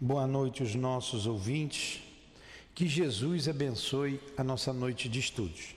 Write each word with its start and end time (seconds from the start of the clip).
Boa 0.00 0.28
noite, 0.28 0.62
os 0.62 0.76
nossos 0.76 1.26
ouvintes. 1.26 2.00
Que 2.72 2.86
Jesus 2.86 3.48
abençoe 3.48 4.20
a 4.36 4.44
nossa 4.44 4.72
noite 4.72 5.08
de 5.08 5.18
estudos. 5.18 5.74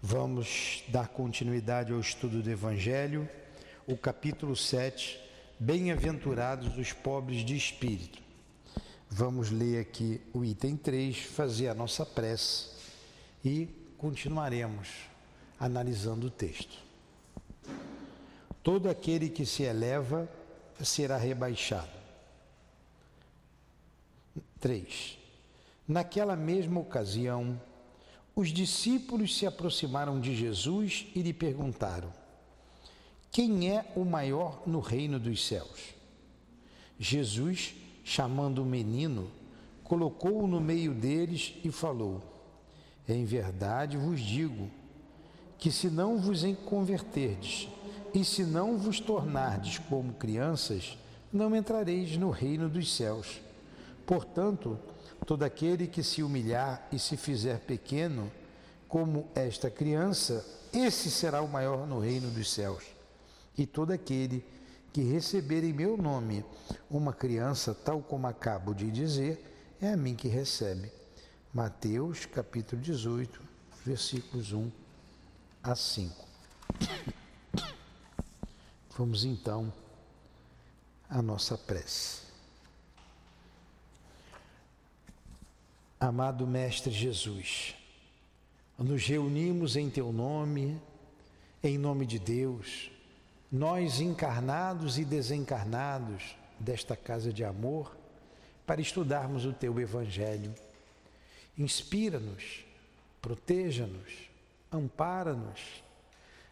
Vamos 0.00 0.84
dar 0.86 1.08
continuidade 1.08 1.92
ao 1.92 1.98
estudo 1.98 2.40
do 2.40 2.48
Evangelho, 2.48 3.28
o 3.88 3.96
capítulo 3.96 4.54
7, 4.54 5.18
Bem-aventurados 5.58 6.78
os 6.78 6.92
pobres 6.92 7.44
de 7.44 7.56
espírito. 7.56 8.22
Vamos 9.10 9.50
ler 9.50 9.80
aqui 9.80 10.20
o 10.32 10.44
item 10.44 10.76
3, 10.76 11.18
fazer 11.18 11.66
a 11.66 11.74
nossa 11.74 12.06
prece 12.06 12.68
e 13.44 13.68
continuaremos 13.96 14.90
analisando 15.58 16.28
o 16.28 16.30
texto. 16.30 16.78
Todo 18.62 18.88
aquele 18.88 19.28
que 19.28 19.44
se 19.44 19.64
eleva 19.64 20.30
será 20.80 21.16
rebaixado. 21.16 21.97
3. 24.60 25.18
Naquela 25.86 26.36
mesma 26.36 26.80
ocasião, 26.80 27.60
os 28.34 28.50
discípulos 28.50 29.36
se 29.36 29.46
aproximaram 29.46 30.20
de 30.20 30.34
Jesus 30.36 31.06
e 31.14 31.22
lhe 31.22 31.32
perguntaram: 31.32 32.12
Quem 33.30 33.70
é 33.70 33.92
o 33.96 34.04
maior 34.04 34.62
no 34.66 34.80
reino 34.80 35.18
dos 35.18 35.46
céus? 35.46 35.94
Jesus, 36.98 37.74
chamando 38.04 38.62
o 38.62 38.66
menino, 38.66 39.30
colocou-o 39.84 40.46
no 40.46 40.60
meio 40.60 40.92
deles 40.92 41.54
e 41.64 41.70
falou: 41.70 42.22
Em 43.08 43.24
verdade 43.24 43.96
vos 43.96 44.20
digo 44.20 44.70
que 45.58 45.72
se 45.72 45.90
não 45.90 46.18
vos 46.18 46.42
converterdes 46.64 47.68
e 48.14 48.24
se 48.24 48.44
não 48.44 48.78
vos 48.78 49.00
tornardes 49.00 49.78
como 49.78 50.12
crianças, 50.12 50.96
não 51.32 51.54
entrareis 51.54 52.16
no 52.16 52.30
reino 52.30 52.68
dos 52.68 52.94
céus. 52.94 53.40
Portanto, 54.08 54.78
todo 55.26 55.42
aquele 55.42 55.86
que 55.86 56.02
se 56.02 56.22
humilhar 56.22 56.88
e 56.90 56.98
se 56.98 57.14
fizer 57.14 57.60
pequeno, 57.60 58.32
como 58.88 59.28
esta 59.34 59.70
criança, 59.70 60.42
esse 60.72 61.10
será 61.10 61.42
o 61.42 61.46
maior 61.46 61.86
no 61.86 61.98
reino 61.98 62.30
dos 62.30 62.50
céus. 62.50 62.84
E 63.54 63.66
todo 63.66 63.90
aquele 63.90 64.42
que 64.94 65.02
receber 65.02 65.62
em 65.62 65.74
meu 65.74 65.98
nome 65.98 66.42
uma 66.90 67.12
criança, 67.12 67.74
tal 67.74 68.00
como 68.00 68.26
acabo 68.26 68.72
de 68.72 68.90
dizer, 68.90 69.76
é 69.78 69.92
a 69.92 69.96
mim 69.96 70.16
que 70.16 70.26
recebe. 70.26 70.90
Mateus 71.52 72.24
capítulo 72.24 72.80
18, 72.80 73.42
versículos 73.84 74.54
1 74.54 74.72
a 75.62 75.74
5. 75.74 76.26
Vamos 78.96 79.26
então 79.26 79.70
à 81.10 81.20
nossa 81.20 81.58
prece. 81.58 82.27
Amado 86.00 86.46
Mestre 86.46 86.92
Jesus, 86.92 87.74
nos 88.78 89.04
reunimos 89.04 89.74
em 89.74 89.90
Teu 89.90 90.12
nome, 90.12 90.80
em 91.60 91.76
nome 91.76 92.06
de 92.06 92.20
Deus, 92.20 92.88
nós 93.50 94.00
encarnados 94.00 94.96
e 94.96 95.04
desencarnados 95.04 96.36
desta 96.56 96.94
casa 96.94 97.32
de 97.32 97.42
amor, 97.42 97.96
para 98.64 98.80
estudarmos 98.80 99.44
o 99.44 99.52
Teu 99.52 99.80
Evangelho. 99.80 100.54
Inspira-nos, 101.58 102.64
proteja-nos, 103.20 104.30
ampara-nos 104.70 105.82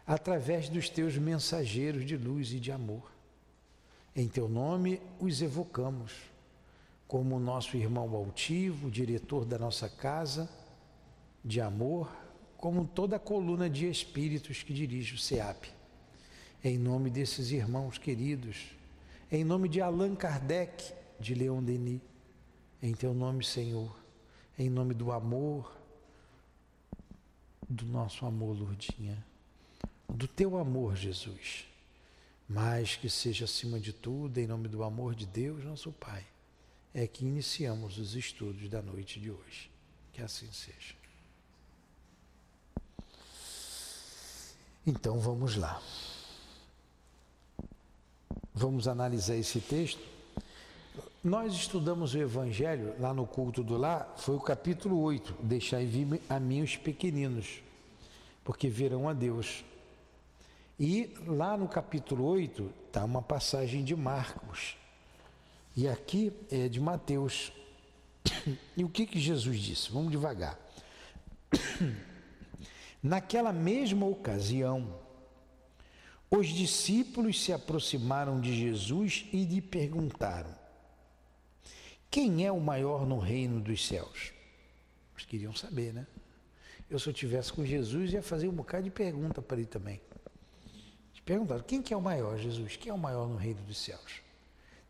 através 0.05 0.67
dos 0.67 0.89
Teus 0.89 1.17
mensageiros 1.17 2.05
de 2.05 2.17
luz 2.17 2.51
e 2.51 2.59
de 2.59 2.69
amor. 2.69 3.09
Em 4.13 4.27
Teu 4.27 4.49
nome 4.49 4.99
os 5.21 5.41
evocamos 5.41 6.11
como 7.07 7.37
o 7.37 7.39
nosso 7.39 7.77
irmão 7.77 8.13
altivo, 8.13 8.91
diretor 8.91 9.45
da 9.45 9.57
nossa 9.57 9.87
casa 9.87 10.49
de 11.43 11.61
amor, 11.61 12.13
como 12.57 12.85
toda 12.85 13.15
a 13.15 13.19
coluna 13.19 13.69
de 13.69 13.89
espíritos 13.89 14.61
que 14.61 14.73
dirige 14.73 15.15
o 15.15 15.17
SEAP. 15.17 15.69
Em 16.63 16.77
nome 16.77 17.09
desses 17.09 17.51
irmãos 17.51 17.97
queridos, 17.97 18.75
em 19.31 19.43
nome 19.43 19.69
de 19.69 19.79
Allan 19.79 20.15
Kardec, 20.15 20.93
de 21.19 21.33
Leon 21.33 21.63
Denis, 21.63 22.01
em 22.81 22.93
teu 22.93 23.13
nome, 23.13 23.43
Senhor, 23.43 23.95
em 24.59 24.69
nome 24.69 24.93
do 24.93 25.11
amor, 25.11 25.75
do 27.69 27.85
nosso 27.85 28.25
amor, 28.25 28.57
Lourdinha, 28.57 29.23
do 30.09 30.27
teu 30.27 30.57
amor, 30.57 30.95
Jesus, 30.95 31.65
mas 32.49 32.95
que 32.95 33.09
seja 33.09 33.45
acima 33.45 33.79
de 33.79 33.93
tudo, 33.93 34.37
em 34.39 34.47
nome 34.47 34.67
do 34.67 34.83
amor 34.83 35.15
de 35.15 35.25
Deus, 35.25 35.63
nosso 35.63 35.91
Pai 35.91 36.25
é 36.93 37.05
que 37.07 37.25
iniciamos 37.25 37.97
os 37.97 38.15
estudos 38.15 38.69
da 38.69 38.81
noite 38.81 39.19
de 39.19 39.31
hoje. 39.31 39.69
Que 40.13 40.21
assim 40.21 40.51
seja. 40.51 40.95
Então 44.85 45.19
vamos 45.19 45.55
lá. 45.55 45.81
Vamos 48.53 48.87
analisar 48.87 49.35
esse 49.35 49.59
texto. 49.59 50.01
Nós 51.23 51.53
estudamos 51.53 52.13
o 52.13 52.19
Evangelho 52.19 52.95
lá 52.99 53.13
no 53.13 53.27
culto 53.27 53.61
do 53.61 53.75
lá, 53.75 54.11
foi 54.17 54.35
o 54.35 54.39
capítulo 54.39 55.01
8, 55.01 55.35
deixai 55.43 55.85
vir 55.85 56.21
a 56.29 56.39
mim 56.39 56.61
os 56.61 56.77
pequeninos, 56.77 57.61
porque 58.45 58.69
verão 58.69 59.09
a 59.09 59.13
Deus. 59.13 59.65
E 60.79 61.13
lá 61.25 61.57
no 61.57 61.67
capítulo 61.67 62.23
8 62.23 62.71
está 62.87 63.03
uma 63.03 63.21
passagem 63.21 63.83
de 63.83 63.95
Marcos, 63.95 64.77
e 65.77 65.87
aqui 65.87 66.33
é 66.49 66.67
de 66.67 66.81
Mateus. 66.81 67.53
E 68.75 68.83
o 68.83 68.89
que, 68.89 69.05
que 69.05 69.19
Jesus 69.19 69.59
disse? 69.59 69.91
Vamos 69.91 70.11
devagar. 70.11 70.59
Naquela 73.01 73.53
mesma 73.53 74.05
ocasião, 74.05 74.99
os 76.29 76.47
discípulos 76.47 77.43
se 77.43 77.53
aproximaram 77.53 78.41
de 78.41 78.55
Jesus 78.55 79.25
e 79.31 79.43
lhe 79.45 79.61
perguntaram: 79.61 80.53
Quem 82.09 82.45
é 82.45 82.51
o 82.51 82.59
maior 82.59 83.05
no 83.05 83.19
reino 83.19 83.61
dos 83.61 83.85
céus? 83.85 84.33
Eles 85.13 85.25
queriam 85.25 85.55
saber, 85.55 85.93
né? 85.93 86.07
Eu, 86.89 86.99
se 86.99 87.07
eu 87.07 87.13
tivesse 87.13 87.53
com 87.53 87.65
Jesus, 87.65 88.13
ia 88.13 88.21
fazer 88.21 88.47
um 88.47 88.53
bocado 88.53 88.83
de 88.83 88.91
pergunta 88.91 89.41
para 89.41 89.57
ele 89.57 89.67
também. 89.67 90.01
Eles 91.11 91.21
perguntaram: 91.23 91.63
Quem 91.63 91.81
que 91.81 91.93
é 91.93 91.97
o 91.97 92.01
maior, 92.01 92.37
Jesus? 92.37 92.75
Quem 92.75 92.89
é 92.89 92.93
o 92.93 92.97
maior 92.97 93.27
no 93.27 93.35
reino 93.35 93.61
dos 93.61 93.77
céus? 93.77 94.26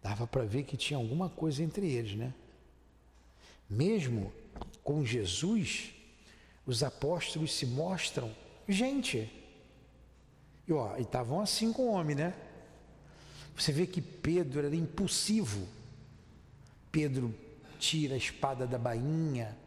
Dava 0.07 0.25
para 0.25 0.45
ver 0.45 0.63
que 0.63 0.77
tinha 0.77 0.97
alguma 0.97 1.27
coisa 1.27 1.61
entre 1.61 1.85
eles, 1.85 2.15
né? 2.15 2.33
Mesmo 3.69 4.31
com 4.81 5.03
Jesus, 5.03 5.93
os 6.65 6.81
apóstolos 6.81 7.51
se 7.53 7.65
mostram 7.65 8.33
gente. 8.69 9.29
E 10.65 10.71
ó, 10.71 10.95
estavam 10.95 11.41
assim 11.41 11.73
com 11.73 11.89
o 11.89 11.91
homem, 11.91 12.15
né? 12.15 12.33
Você 13.53 13.73
vê 13.73 13.85
que 13.85 14.01
Pedro 14.01 14.65
era 14.65 14.73
impulsivo. 14.73 15.67
Pedro 16.89 17.35
tira 17.77 18.13
a 18.13 18.17
espada 18.17 18.65
da 18.65 18.77
bainha. 18.77 19.57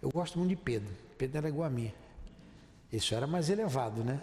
Eu 0.00 0.08
gosto 0.08 0.38
muito 0.38 0.48
de 0.48 0.56
Pedro. 0.56 0.96
Pedro 1.18 1.36
era 1.36 1.48
igual 1.50 1.66
a 1.66 1.70
mim. 1.70 1.92
Isso 2.90 3.14
era 3.14 3.26
mais 3.26 3.50
elevado, 3.50 4.02
né? 4.02 4.18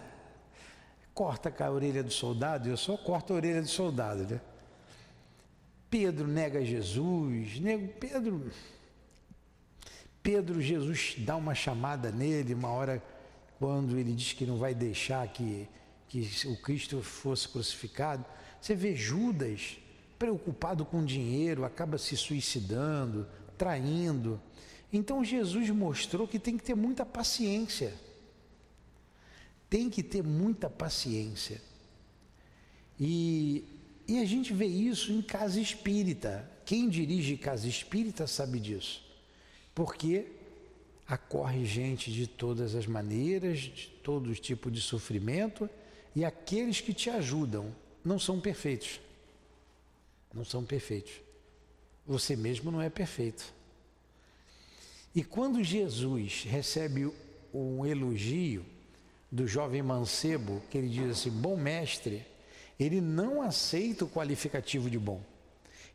Corta 1.14 1.54
a 1.64 1.70
orelha 1.70 2.02
do 2.02 2.10
soldado, 2.10 2.68
eu 2.68 2.76
só 2.76 2.96
corto 2.96 3.32
a 3.32 3.36
orelha 3.36 3.62
do 3.62 3.68
soldado, 3.68 4.24
né? 4.24 4.40
Pedro 5.90 6.26
nega 6.26 6.64
Jesus, 6.64 7.60
nego, 7.60 7.88
Pedro, 8.00 8.50
Pedro, 10.22 10.60
Jesus 10.60 11.14
dá 11.18 11.36
uma 11.36 11.54
chamada 11.54 12.10
nele, 12.10 12.52
uma 12.52 12.70
hora 12.70 13.02
quando 13.60 13.96
ele 13.96 14.12
diz 14.12 14.32
que 14.32 14.44
não 14.44 14.56
vai 14.56 14.74
deixar 14.74 15.26
que, 15.28 15.68
que 16.08 16.28
o 16.46 16.56
Cristo 16.56 17.00
fosse 17.00 17.48
crucificado. 17.48 18.24
Você 18.60 18.74
vê 18.74 18.96
Judas 18.96 19.78
preocupado 20.18 20.84
com 20.84 21.04
dinheiro, 21.04 21.64
acaba 21.64 21.96
se 21.96 22.16
suicidando, 22.16 23.26
traindo. 23.56 24.40
Então 24.92 25.24
Jesus 25.24 25.70
mostrou 25.70 26.26
que 26.26 26.40
tem 26.40 26.56
que 26.56 26.64
ter 26.64 26.74
muita 26.74 27.06
paciência. 27.06 27.94
Tem 29.70 29.88
que 29.88 30.02
ter 30.02 30.24
muita 30.24 30.68
paciência. 30.68 31.62
E 32.98 33.64
e 34.08 34.18
a 34.20 34.24
gente 34.24 34.52
vê 34.52 34.66
isso 34.66 35.12
em 35.12 35.20
casa 35.20 35.60
espírita. 35.60 36.48
Quem 36.64 36.88
dirige 36.88 37.36
casa 37.36 37.66
espírita 37.66 38.26
sabe 38.26 38.60
disso. 38.60 39.02
Porque 39.74 40.26
acorre 41.06 41.64
gente 41.64 42.12
de 42.12 42.26
todas 42.26 42.74
as 42.74 42.86
maneiras, 42.86 43.60
de 43.60 43.88
todo 44.02 44.34
tipo 44.34 44.70
de 44.70 44.80
sofrimento, 44.80 45.68
e 46.14 46.24
aqueles 46.24 46.80
que 46.80 46.94
te 46.94 47.10
ajudam 47.10 47.74
não 48.04 48.18
são 48.18 48.40
perfeitos. 48.40 49.00
Não 50.32 50.44
são 50.44 50.64
perfeitos. 50.64 51.12
Você 52.06 52.36
mesmo 52.36 52.70
não 52.70 52.80
é 52.80 52.88
perfeito. 52.88 53.52
E 55.14 55.24
quando 55.24 55.64
Jesus 55.64 56.44
recebe 56.44 57.10
um 57.52 57.84
elogio 57.84 58.64
do 59.32 59.46
jovem 59.46 59.82
mancebo, 59.82 60.62
que 60.70 60.78
ele 60.78 60.88
diz 60.88 61.10
assim: 61.10 61.30
Bom 61.30 61.56
mestre 61.56 62.24
ele 62.78 63.00
não 63.00 63.40
aceita 63.40 64.04
o 64.04 64.08
qualificativo 64.08 64.90
de 64.90 64.98
bom. 64.98 65.20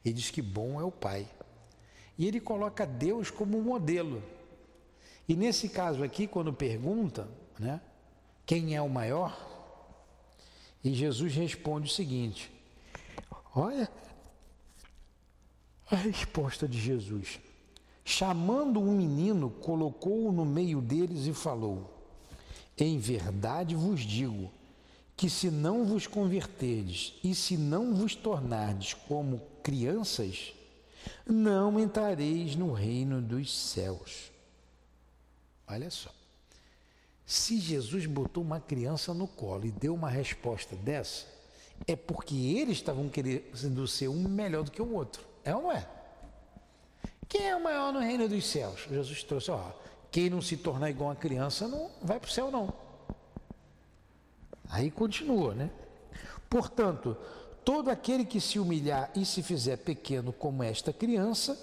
Ele 0.04 0.16
diz 0.16 0.32
que 0.32 0.42
bom 0.42 0.80
é 0.80 0.84
o 0.84 0.92
Pai. 0.92 1.28
E 2.18 2.28
ele 2.28 2.40
coloca 2.40 2.86
Deus 2.86 3.30
como 3.30 3.62
modelo. 3.62 4.22
E 5.28 5.36
nesse 5.36 5.70
caso 5.70 6.04
aqui, 6.04 6.28
quando 6.28 6.52
pergunta, 6.52 7.30
né, 7.60 7.80
quem 8.46 8.76
é 8.76 8.82
o 8.82 8.90
maior? 8.90 9.50
E 10.84 10.94
Jesus 10.94 11.34
responde 11.36 11.90
o 11.90 11.94
seguinte: 11.94 12.52
Olha 13.56 13.90
a 15.90 15.96
resposta 15.96 16.68
de 16.68 16.80
Jesus. 16.80 17.40
Chamando 18.04 18.80
um 18.82 18.96
menino, 18.96 19.50
colocou-o 19.50 20.32
no 20.32 20.44
meio 20.44 20.82
deles 20.82 21.28
e 21.28 21.34
falou: 21.34 21.94
Em 22.78 22.98
verdade 22.98 23.76
vos 23.76 24.02
digo 24.02 24.52
que 25.22 25.30
se 25.30 25.52
não 25.52 25.86
vos 25.86 26.08
converterdes 26.08 27.14
e 27.24 27.36
se 27.36 27.56
não 27.56 27.94
vos 27.94 28.16
tornardes 28.16 28.96
como 28.96 29.40
crianças, 29.62 30.52
não 31.28 31.80
entrareis 31.80 32.56
no 32.56 32.74
reino 32.74 33.22
dos 33.22 33.56
céus. 33.56 34.32
Olha 35.68 35.92
só. 35.92 36.10
Se 37.24 37.60
Jesus 37.60 38.08
botou 38.08 38.42
uma 38.42 38.60
criança 38.60 39.14
no 39.14 39.28
colo 39.28 39.68
e 39.68 39.72
deu 39.72 39.94
uma 39.94 40.10
resposta 40.10 40.76
dessa, 40.76 41.28
é 41.86 41.96
porque 41.96 42.34
eles 42.34 42.78
estavam 42.78 43.08
querendo 43.08 43.88
ser 43.88 44.08
um 44.08 44.28
melhor 44.28 44.64
do 44.64 44.72
que 44.72 44.82
o 44.82 44.92
outro. 44.92 45.24
É 45.46 45.56
ou 45.56 45.62
não 45.62 45.72
é? 45.72 45.88
Quem 47.30 47.48
é 47.48 47.56
o 47.56 47.64
maior 47.64 47.94
no 47.94 48.00
reino 48.00 48.28
dos 48.28 48.44
céus? 48.44 48.88
Jesus 48.90 49.22
trouxe, 49.22 49.52
ó, 49.52 49.72
quem 50.10 50.32
não 50.32 50.42
se 50.42 50.58
tornar 50.58 50.90
igual 50.90 51.12
a 51.12 51.16
criança 51.16 51.68
não 51.68 51.92
vai 52.02 52.20
para 52.20 52.28
o 52.28 52.34
céu 52.34 52.50
não. 52.50 52.74
Aí 54.72 54.90
continua, 54.90 55.54
né? 55.54 55.70
Portanto, 56.50 57.16
todo 57.64 57.90
aquele 57.90 58.24
que 58.24 58.40
se 58.40 58.58
humilhar 58.58 59.12
e 59.14 59.26
se 59.26 59.44
fizer 59.44 59.78
pequeno 59.78 60.32
como 60.32 60.64
esta 60.64 60.94
criança, 60.94 61.60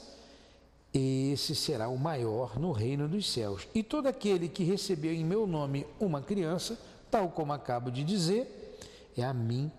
esse 0.93 1.55
será 1.55 1.89
o 1.89 1.99
maior 1.99 2.59
no 2.59 2.71
reino 2.71 3.09
dos 3.09 3.31
céus. 3.33 3.67
E 3.75 3.83
todo 3.83 4.09
aquele 4.09 4.47
que 4.47 4.63
recebeu 4.63 5.13
em 5.13 5.25
meu 5.25 5.47
nome 5.47 5.87
uma 5.99 6.21
criança, 6.21 6.79
tal 7.11 7.31
como 7.31 7.53
acabo 7.53 7.91
de 7.91 8.05
dizer, 8.05 8.79
é 9.17 9.25
a 9.25 9.33
mim 9.33 9.73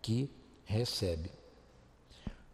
que 0.00 0.28
recebe. 0.64 1.30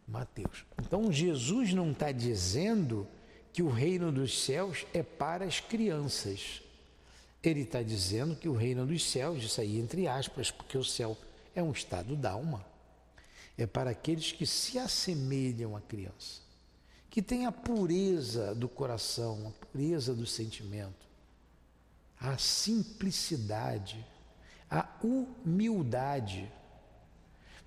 Mateus. 0.06 0.64
Então 0.80 1.10
Jesus 1.10 1.72
não 1.72 1.90
está 1.90 2.12
dizendo 2.12 3.06
que 3.52 3.62
o 3.62 3.68
reino 3.68 4.12
dos 4.12 4.42
céus 4.42 4.86
é 4.92 5.02
para 5.02 5.46
as 5.46 5.58
crianças. 5.58 6.62
Ele 7.42 7.60
está 7.60 7.82
dizendo 7.82 8.34
que 8.34 8.48
o 8.48 8.56
reino 8.56 8.84
dos 8.84 9.08
céus, 9.08 9.42
isso 9.42 9.60
aí 9.60 9.78
entre 9.78 10.08
aspas, 10.08 10.50
porque 10.50 10.76
o 10.76 10.84
céu 10.84 11.16
é 11.54 11.62
um 11.62 11.70
estado 11.70 12.16
d'alma, 12.16 12.64
é 13.56 13.66
para 13.66 13.90
aqueles 13.90 14.32
que 14.32 14.46
se 14.46 14.78
assemelham 14.78 15.76
à 15.76 15.80
criança, 15.80 16.40
que 17.08 17.22
têm 17.22 17.46
a 17.46 17.52
pureza 17.52 18.54
do 18.54 18.68
coração, 18.68 19.48
a 19.48 19.66
pureza 19.66 20.14
do 20.14 20.26
sentimento, 20.26 21.06
a 22.20 22.36
simplicidade, 22.38 24.04
a 24.68 24.88
humildade. 25.02 26.50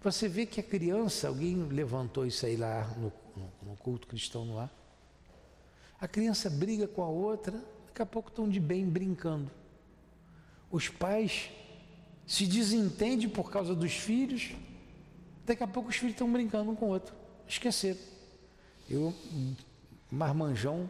Você 0.04 0.28
vê 0.28 0.46
que 0.46 0.60
a 0.60 0.64
criança, 0.64 1.30
alguém 1.30 1.64
levantou 1.68 2.26
isso 2.26 2.46
aí 2.46 2.58
lá 2.58 2.88
no, 2.98 3.12
no, 3.36 3.72
no 3.72 3.78
culto 3.78 4.08
cristão 4.08 4.44
no 4.44 4.60
ar. 4.60 4.72
A 6.00 6.08
criança 6.08 6.50
briga 6.50 6.88
com 6.88 7.04
a 7.04 7.08
outra, 7.08 7.54
daqui 7.88 8.02
a 8.02 8.06
pouco 8.06 8.30
estão 8.30 8.50
de 8.50 8.60
bem 8.60 8.90
brincando 8.90 9.61
os 10.72 10.88
pais 10.88 11.50
se 12.26 12.46
desentendem 12.46 13.28
por 13.28 13.52
causa 13.52 13.76
dos 13.76 13.92
filhos, 13.92 14.52
daqui 15.46 15.64
a 15.64 15.68
pouco 15.68 15.90
os 15.90 15.96
filhos 15.96 16.14
estão 16.14 16.32
brincando 16.32 16.72
um 16.72 16.76
com 16.76 16.86
o 16.86 16.90
outro. 16.90 17.14
Esqueceram. 17.48 18.00
Eu, 18.90 19.14
marmanjão, 20.10 20.90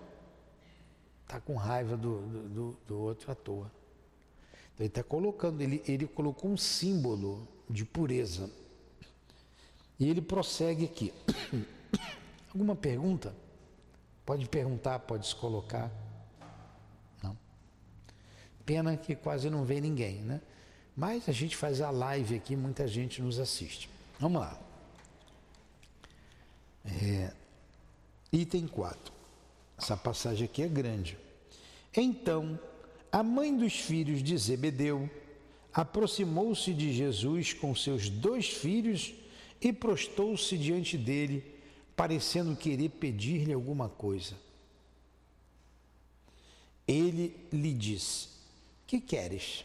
está 1.24 1.40
com 1.40 1.56
raiva 1.56 1.96
do, 1.96 2.22
do, 2.22 2.78
do, 2.88 3.00
outro 3.00 3.32
à 3.32 3.36
toa. 3.36 3.72
Então 4.74 4.86
ele 4.86 4.88
está 4.88 5.04
colocando, 5.04 5.62
ele, 5.62 5.82
ele 5.88 6.06
colocou 6.06 6.52
um 6.52 6.58
símbolo 6.58 7.48
de 7.70 7.86
pureza. 7.86 8.50
E 10.00 10.10
ele 10.10 10.22
prossegue 10.22 10.86
aqui. 10.86 11.14
Alguma 12.54 12.76
pergunta? 12.76 13.34
Pode 14.26 14.48
perguntar, 14.48 15.00
pode 15.00 15.28
se 15.28 15.36
colocar. 15.36 15.92
Pena 18.72 18.96
que 18.96 19.18
quase 19.18 19.50
não 19.50 19.66
vê 19.66 19.82
ninguém, 19.82 20.22
né? 20.22 20.40
Mas 20.96 21.28
a 21.28 21.34
gente 21.34 21.58
faz 21.58 21.82
a 21.82 21.92
live 21.92 22.36
aqui, 22.36 22.56
muita 22.56 22.88
gente 22.88 23.22
nos 23.22 23.38
assiste. 23.38 23.90
Vamos 24.18 24.40
lá. 24.40 24.58
É, 26.86 27.34
item 28.32 28.70
4. 28.70 29.12
Essa 29.78 29.98
passagem 29.98 30.46
aqui 30.46 30.64
é 30.64 30.70
grande. 30.70 31.18
Então, 31.94 32.58
a 33.12 33.22
mãe 33.22 33.54
dos 33.58 33.74
filhos 33.74 34.24
de 34.24 34.38
Zebedeu 34.38 35.10
aproximou-se 35.74 36.74
de 36.74 36.94
Jesus 36.94 37.52
com 37.52 37.76
seus 37.76 38.10
dois 38.10 38.48
filhos 38.48 39.14
e 39.60 39.74
prostou-se 39.74 40.58
diante 40.58 40.98
dele, 40.98 41.44
parecendo 41.94 42.56
querer 42.56 42.88
pedir-lhe 42.88 43.52
alguma 43.52 43.90
coisa. 43.90 44.34
Ele 46.88 47.36
lhe 47.52 47.74
disse: 47.74 48.32
que 48.92 49.00
queres? 49.00 49.64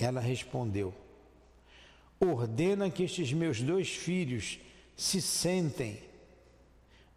Ela 0.00 0.18
respondeu: 0.18 0.94
Ordena 2.18 2.88
que 2.88 3.02
estes 3.02 3.34
meus 3.34 3.60
dois 3.60 3.90
filhos 3.90 4.58
se 4.96 5.20
sentem 5.20 6.02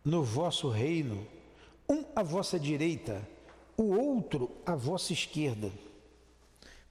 no 0.03 0.21
vosso 0.21 0.67
reino, 0.67 1.25
um 1.87 2.03
à 2.13 2.21
vossa 2.21 2.59
direita, 2.59 3.25
o 3.77 3.83
outro 3.83 4.51
à 4.65 4.75
vossa 4.75 5.13
esquerda. 5.13 5.71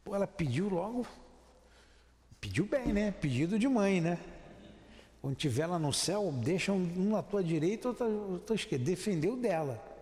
Pô, 0.03 0.15
ela 0.15 0.27
pediu 0.27 0.71
logo, 0.71 1.07
pediu 2.41 2.65
bem, 2.65 2.91
né? 2.91 3.11
Pedido 3.11 3.59
de 3.59 3.69
mãe, 3.69 4.01
né? 4.01 4.19
Quando 5.21 5.37
tiver 5.37 5.67
lá 5.67 5.79
no 5.79 5.93
céu, 5.93 6.33
deixa 6.33 6.73
um 6.73 7.11
na 7.11 7.23
tua 7.23 7.45
direita, 7.45 7.89
outro 7.89 8.37
à 8.37 8.39
tua 8.39 8.57
esquerda. 8.57 8.87
Defendeu 8.87 9.37
dela. 9.37 9.98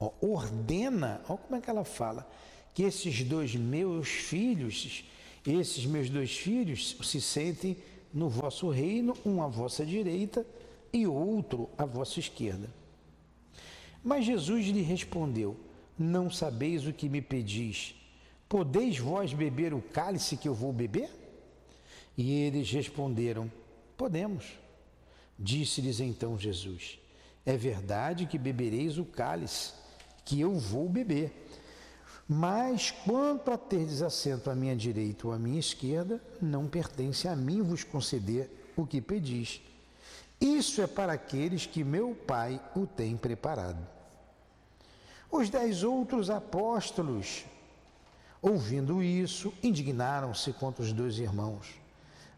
Ó, 0.00 0.12
ordena, 0.22 1.20
como 1.26 1.56
é 1.56 1.60
que 1.60 1.68
ela 1.68 1.84
fala, 1.84 2.26
que 2.72 2.82
esses 2.84 3.22
dois 3.22 3.54
meus 3.54 4.08
filhos, 4.08 5.04
esses 5.46 5.84
meus 5.84 6.08
dois 6.08 6.34
filhos 6.34 6.96
se 7.02 7.20
sentem 7.20 7.76
no 8.12 8.30
vosso 8.30 8.70
reino, 8.70 9.14
um 9.26 9.42
à 9.42 9.46
vossa 9.46 9.84
direita 9.84 10.46
e 10.90 11.06
outro 11.06 11.68
à 11.76 11.84
vossa 11.84 12.18
esquerda. 12.18 12.70
Mas 14.02 14.24
Jesus 14.24 14.66
lhe 14.66 14.80
respondeu: 14.80 15.54
Não 15.98 16.30
sabeis 16.30 16.86
o 16.86 16.92
que 16.92 17.08
me 17.08 17.20
pedis. 17.20 17.94
Podeis 18.48 18.98
vós 18.98 19.34
beber 19.34 19.74
o 19.74 19.82
cálice 19.82 20.36
que 20.36 20.48
eu 20.48 20.54
vou 20.54 20.72
beber? 20.72 21.10
E 22.16 22.32
eles 22.32 22.70
responderam: 22.70 23.52
Podemos. 23.98 24.46
Disse-lhes 25.38 26.00
então 26.00 26.38
Jesus: 26.38 26.98
É 27.44 27.56
verdade 27.56 28.26
que 28.26 28.38
bebereis 28.38 28.96
o 28.96 29.04
cálice 29.04 29.79
que 30.30 30.40
eu 30.40 30.54
vou 30.54 30.88
beber. 30.88 31.48
Mas 32.28 32.92
quanto 32.92 33.50
a 33.50 33.58
ter 33.58 33.84
desassento 33.84 34.48
à 34.48 34.54
minha 34.54 34.76
direita 34.76 35.26
ou 35.26 35.32
à 35.32 35.38
minha 35.38 35.58
esquerda, 35.58 36.22
não 36.40 36.68
pertence 36.68 37.26
a 37.26 37.34
mim 37.34 37.60
vos 37.62 37.82
conceder 37.82 38.48
o 38.76 38.86
que 38.86 39.00
pedis. 39.00 39.60
Isso 40.40 40.80
é 40.80 40.86
para 40.86 41.14
aqueles 41.14 41.66
que 41.66 41.82
meu 41.82 42.14
Pai 42.14 42.60
o 42.76 42.86
tem 42.86 43.16
preparado. 43.16 43.84
Os 45.28 45.50
dez 45.50 45.82
outros 45.82 46.30
apóstolos, 46.30 47.44
ouvindo 48.40 49.02
isso, 49.02 49.52
indignaram-se 49.60 50.52
contra 50.52 50.84
os 50.84 50.92
dois 50.92 51.18
irmãos. 51.18 51.74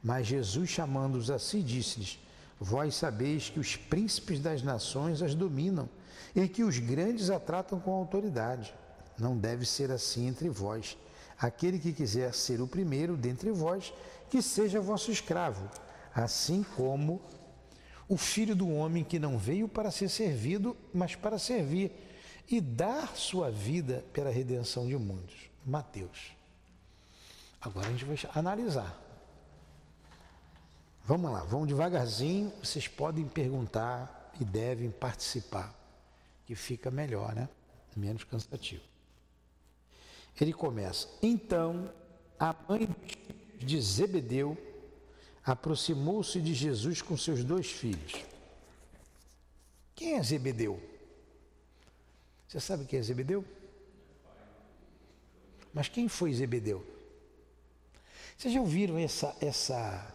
Mas 0.02 0.26
Jesus, 0.26 0.70
chamando-os 0.70 1.30
a 1.30 1.38
si, 1.38 1.62
disse-lhes: 1.62 2.18
Vós 2.58 2.94
sabeis 2.94 3.50
que 3.50 3.60
os 3.60 3.76
príncipes 3.76 4.40
das 4.40 4.62
nações 4.62 5.20
as 5.20 5.34
dominam 5.34 5.86
e 6.34 6.48
que 6.48 6.64
os 6.64 6.78
grandes 6.78 7.30
a 7.30 7.38
tratam 7.38 7.78
com 7.78 7.92
autoridade. 7.92 8.74
Não 9.18 9.36
deve 9.36 9.66
ser 9.66 9.90
assim 9.90 10.26
entre 10.26 10.48
vós. 10.48 10.96
Aquele 11.38 11.78
que 11.78 11.92
quiser 11.92 12.32
ser 12.34 12.60
o 12.60 12.66
primeiro 12.66 13.16
dentre 13.16 13.50
vós, 13.50 13.92
que 14.30 14.40
seja 14.40 14.80
vosso 14.80 15.10
escravo, 15.10 15.68
assim 16.14 16.64
como 16.76 17.20
o 18.08 18.16
filho 18.16 18.54
do 18.54 18.68
homem 18.70 19.04
que 19.04 19.18
não 19.18 19.38
veio 19.38 19.68
para 19.68 19.90
ser 19.90 20.08
servido, 20.08 20.76
mas 20.92 21.14
para 21.14 21.38
servir 21.38 21.92
e 22.48 22.60
dar 22.60 23.16
sua 23.16 23.50
vida 23.50 24.04
pela 24.12 24.30
redenção 24.30 24.86
de 24.86 24.96
muitos. 24.96 25.50
Mateus. 25.64 26.32
Agora 27.60 27.86
a 27.86 27.90
gente 27.90 28.04
vai 28.04 28.16
analisar. 28.34 28.98
Vamos 31.04 31.30
lá, 31.30 31.44
vamos 31.44 31.68
devagarzinho. 31.68 32.52
Vocês 32.62 32.88
podem 32.88 33.24
perguntar 33.26 34.32
e 34.40 34.44
devem 34.44 34.90
participar 34.90 35.81
que 36.46 36.54
fica 36.54 36.90
melhor, 36.90 37.34
né? 37.34 37.48
Menos 37.96 38.24
cansativo. 38.24 38.82
Ele 40.40 40.52
começa: 40.52 41.08
Então 41.22 41.92
a 42.38 42.54
mãe 42.68 42.88
de 43.58 43.80
Zebedeu 43.80 44.56
aproximou-se 45.44 46.40
de 46.40 46.54
Jesus 46.54 47.02
com 47.02 47.16
seus 47.16 47.44
dois 47.44 47.70
filhos. 47.70 48.24
Quem 49.94 50.14
é 50.14 50.22
Zebedeu? 50.22 50.82
Você 52.48 52.60
sabe 52.60 52.84
quem 52.84 52.98
é 52.98 53.02
Zebedeu? 53.02 53.44
Mas 55.72 55.88
quem 55.88 56.08
foi 56.08 56.32
Zebedeu? 56.34 56.84
Vocês 58.36 58.52
já 58.52 58.60
ouviram 58.60 58.98
essa, 58.98 59.36
essa, 59.40 60.14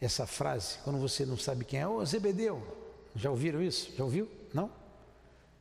essa 0.00 0.26
frase, 0.26 0.78
quando 0.84 0.98
você 0.98 1.24
não 1.24 1.36
sabe 1.36 1.64
quem 1.64 1.80
é? 1.80 1.88
Ô, 1.88 2.04
Zebedeu. 2.04 2.62
Já 3.16 3.30
ouviram 3.30 3.62
isso? 3.62 3.92
Já 3.96 4.04
ouviu? 4.04 4.28
Não? 4.52 4.70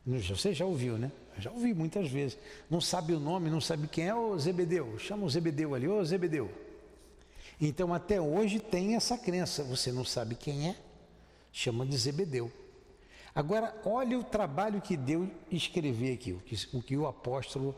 Você 0.05 0.53
já 0.53 0.65
ouviu, 0.65 0.97
né? 0.97 1.11
Já 1.37 1.51
ouvi 1.51 1.73
muitas 1.73 2.09
vezes. 2.09 2.37
Não 2.69 2.81
sabe 2.81 3.13
o 3.13 3.19
nome, 3.19 3.49
não 3.49 3.61
sabe 3.61 3.87
quem 3.87 4.07
é, 4.07 4.15
ô 4.15 4.37
Zebedeu. 4.37 4.97
Chama 4.99 5.25
o 5.25 5.29
Zebedeu 5.29 5.73
ali, 5.73 5.87
ô 5.87 6.03
Zebedeu. 6.03 6.51
Então 7.59 7.93
até 7.93 8.19
hoje 8.19 8.59
tem 8.59 8.95
essa 8.95 9.17
crença. 9.17 9.63
Você 9.63 9.91
não 9.91 10.03
sabe 10.03 10.35
quem 10.35 10.69
é, 10.69 10.75
chama 11.51 11.85
de 11.85 11.97
Zebedeu. 11.97 12.51
Agora, 13.33 13.75
olha 13.83 14.19
o 14.19 14.23
trabalho 14.23 14.81
que 14.81 14.95
deu 14.95 15.29
escrever 15.49 16.13
aqui, 16.13 16.33
o 16.33 16.39
que, 16.39 16.77
o 16.77 16.81
que 16.81 16.97
o 16.97 17.07
apóstolo 17.07 17.75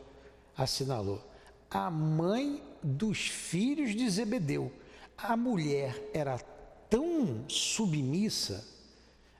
assinalou. 0.56 1.22
A 1.70 1.90
mãe 1.90 2.62
dos 2.82 3.28
filhos 3.28 3.94
de 3.94 4.08
Zebedeu. 4.10 4.70
A 5.16 5.34
mulher 5.36 6.10
era 6.12 6.38
tão 6.90 7.44
submissa, 7.48 8.64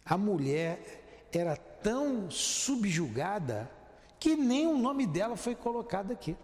a 0.04 0.16
mulher 0.16 1.28
era 1.30 1.54
tão 1.54 1.75
subjugada, 2.30 3.70
que 4.18 4.36
nem 4.36 4.66
o 4.66 4.76
nome 4.76 5.06
dela 5.06 5.36
foi 5.36 5.54
colocado 5.54 6.12
aqui. 6.12 6.36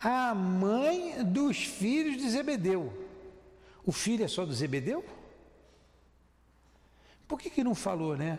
A 0.00 0.34
mãe 0.34 1.24
dos 1.24 1.58
filhos 1.58 2.16
de 2.16 2.30
Zebedeu. 2.30 2.92
O 3.84 3.92
filho 3.92 4.24
é 4.24 4.28
só 4.28 4.44
do 4.46 4.52
Zebedeu? 4.52 5.04
Por 7.26 7.38
que, 7.38 7.50
que 7.50 7.64
não 7.64 7.74
falou, 7.74 8.16
né? 8.16 8.38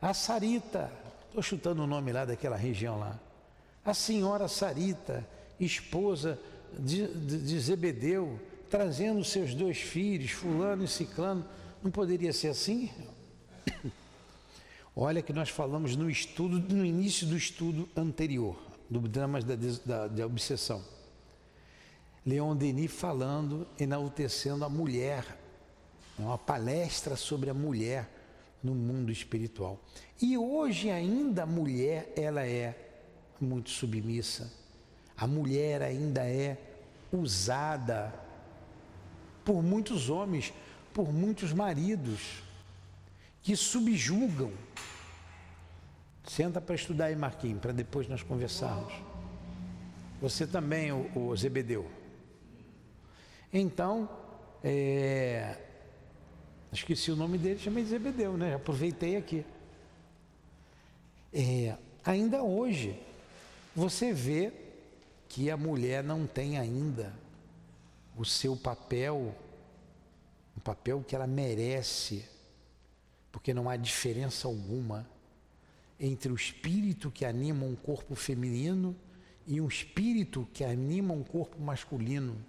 A 0.00 0.12
Sarita, 0.12 0.92
estou 1.26 1.42
chutando 1.42 1.82
o 1.82 1.86
nome 1.86 2.12
lá 2.12 2.24
daquela 2.24 2.56
região 2.56 2.98
lá. 2.98 3.18
A 3.84 3.94
senhora 3.94 4.48
Sarita, 4.48 5.26
esposa 5.58 6.38
de, 6.78 7.06
de, 7.06 7.38
de 7.38 7.60
Zebedeu, 7.60 8.38
trazendo 8.68 9.24
seus 9.24 9.54
dois 9.54 9.78
filhos, 9.78 10.32
fulano 10.32 10.84
e 10.84 10.88
ciclano, 10.88 11.46
não 11.82 11.90
poderia 11.90 12.32
ser 12.32 12.48
assim? 12.48 12.90
Olha 14.94 15.22
que 15.22 15.32
nós 15.32 15.50
falamos 15.50 15.96
no 15.96 16.10
estudo, 16.10 16.58
no 16.74 16.84
início 16.84 17.26
do 17.26 17.36
estudo 17.36 17.88
anterior, 17.96 18.56
do 18.88 19.00
dramas 19.00 19.44
da, 19.44 19.54
da, 19.84 20.08
da 20.08 20.26
obsessão. 20.26 20.82
Leon 22.24 22.56
Denis 22.56 22.90
falando, 22.90 23.66
enaltecendo 23.78 24.64
a 24.64 24.68
mulher, 24.68 25.24
uma 26.18 26.38
palestra 26.38 27.14
sobre 27.14 27.50
a 27.50 27.54
mulher 27.54 28.08
no 28.62 28.74
mundo 28.74 29.12
espiritual. 29.12 29.78
E 30.20 30.36
hoje 30.36 30.90
ainda 30.90 31.44
a 31.44 31.46
mulher, 31.46 32.12
ela 32.16 32.44
é 32.44 32.74
muito 33.40 33.70
submissa. 33.70 34.52
A 35.16 35.26
mulher 35.26 35.82
ainda 35.82 36.22
é 36.22 36.58
usada 37.12 38.12
por 39.44 39.62
muitos 39.62 40.10
homens, 40.10 40.52
por 40.92 41.12
muitos 41.12 41.52
maridos 41.52 42.45
que 43.46 43.54
subjugam. 43.54 44.52
Senta 46.24 46.60
para 46.60 46.74
estudar 46.74 47.04
aí, 47.04 47.14
Marquinhos, 47.14 47.60
para 47.60 47.70
depois 47.70 48.08
nós 48.08 48.20
conversarmos. 48.20 48.92
Você 50.20 50.48
também, 50.48 50.90
o, 50.90 51.08
o 51.14 51.36
Zebedeu. 51.36 51.88
Então, 53.52 54.10
é, 54.64 55.58
Esqueci 56.72 57.12
o 57.12 57.14
nome 57.14 57.38
dele, 57.38 57.60
chamei 57.60 57.84
de 57.84 57.90
Zebedeu, 57.90 58.36
né? 58.36 58.56
Aproveitei 58.56 59.16
aqui. 59.16 59.46
É, 61.32 61.76
ainda 62.04 62.42
hoje, 62.42 63.00
você 63.76 64.12
vê 64.12 64.52
que 65.28 65.52
a 65.52 65.56
mulher 65.56 66.02
não 66.02 66.26
tem 66.26 66.58
ainda 66.58 67.14
o 68.16 68.24
seu 68.24 68.56
papel, 68.56 69.32
o 70.56 70.60
papel 70.60 71.04
que 71.06 71.14
ela 71.14 71.28
merece, 71.28 72.24
porque 73.36 73.52
não 73.52 73.68
há 73.68 73.76
diferença 73.76 74.48
alguma 74.48 75.06
entre 76.00 76.32
o 76.32 76.34
espírito 76.34 77.10
que 77.10 77.22
anima 77.22 77.66
um 77.66 77.76
corpo 77.76 78.14
feminino 78.14 78.96
e 79.46 79.60
um 79.60 79.68
espírito 79.68 80.48
que 80.54 80.64
anima 80.64 81.12
um 81.12 81.22
corpo 81.22 81.60
masculino. 81.60 82.42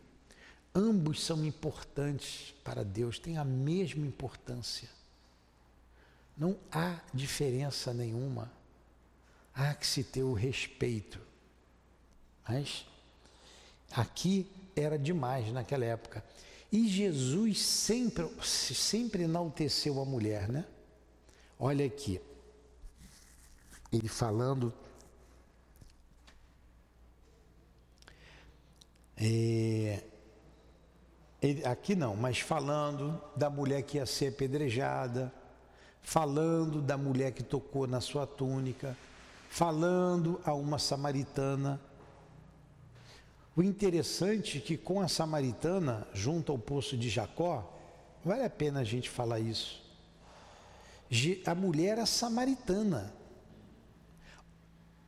Ambos 0.73 1.21
são 1.21 1.43
importantes 1.45 2.55
para 2.63 2.85
Deus, 2.85 3.19
têm 3.19 3.37
a 3.37 3.43
mesma 3.43 4.07
importância. 4.07 4.87
Não 6.37 6.57
há 6.71 7.01
diferença 7.13 7.93
nenhuma. 7.93 8.49
Há 9.53 9.73
que 9.73 9.85
se 9.85 10.05
ter 10.05 10.23
o 10.23 10.31
respeito. 10.31 11.19
Mas 12.47 12.85
aqui 13.91 14.49
era 14.73 14.97
demais 14.97 15.51
naquela 15.51 15.83
época. 15.83 16.23
E 16.71 16.87
Jesus 16.87 17.61
sempre, 17.61 18.25
sempre 18.41 19.23
enalteceu 19.23 20.01
a 20.01 20.05
mulher, 20.05 20.47
né? 20.47 20.65
Olha 21.59 21.85
aqui. 21.85 22.21
Ele 23.91 24.07
falando. 24.07 24.73
É, 29.15 30.03
ele, 31.41 31.65
aqui 31.65 31.95
não, 31.95 32.15
mas 32.15 32.39
falando 32.39 33.19
da 33.35 33.49
mulher 33.49 33.81
que 33.81 33.97
ia 33.97 34.05
ser 34.05 34.27
apedrejada, 34.27 35.33
falando 36.03 36.81
da 36.81 36.97
mulher 36.97 37.31
que 37.31 37.41
tocou 37.41 37.87
na 37.87 37.99
sua 37.99 38.27
túnica, 38.27 38.95
falando 39.49 40.39
a 40.45 40.53
uma 40.53 40.77
samaritana. 40.77 41.81
O 43.55 43.63
interessante 43.63 44.59
é 44.59 44.61
que 44.61 44.77
com 44.77 45.01
a 45.01 45.07
samaritana, 45.07 46.07
junto 46.13 46.51
ao 46.51 46.59
poço 46.59 46.95
de 46.95 47.09
Jacó, 47.09 47.73
vale 48.23 48.43
a 48.43 48.49
pena 48.49 48.81
a 48.81 48.83
gente 48.83 49.09
falar 49.09 49.39
isso. 49.39 49.86
A 51.45 51.55
mulher 51.55 51.93
era 51.93 52.05
samaritana. 52.05 53.13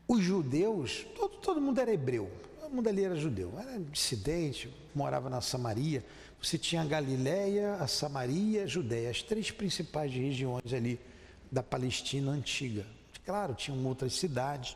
Os 0.07 0.23
judeus, 0.23 1.05
todo, 1.15 1.37
todo 1.37 1.61
mundo 1.61 1.79
era 1.79 1.93
hebreu, 1.93 2.31
todo 2.59 2.73
mundo 2.73 2.87
ali 2.87 3.03
era 3.03 3.15
judeu, 3.15 3.53
era 3.59 3.79
dissidente, 3.79 4.73
morava 4.95 5.29
na 5.29 5.39
Samaria. 5.39 6.03
Você 6.41 6.57
tinha 6.57 6.81
a 6.81 6.85
Galiléia, 6.85 7.75
a 7.75 7.87
Samaria, 7.87 8.63
a 8.63 8.65
Judéia, 8.65 9.11
as 9.11 9.21
três 9.21 9.51
principais 9.51 10.11
regiões 10.11 10.73
ali 10.73 10.99
da 11.51 11.61
Palestina 11.61 12.31
antiga. 12.31 12.85
Claro, 13.25 13.53
tinham 13.53 13.85
outras 13.85 14.13
cidades, 14.13 14.75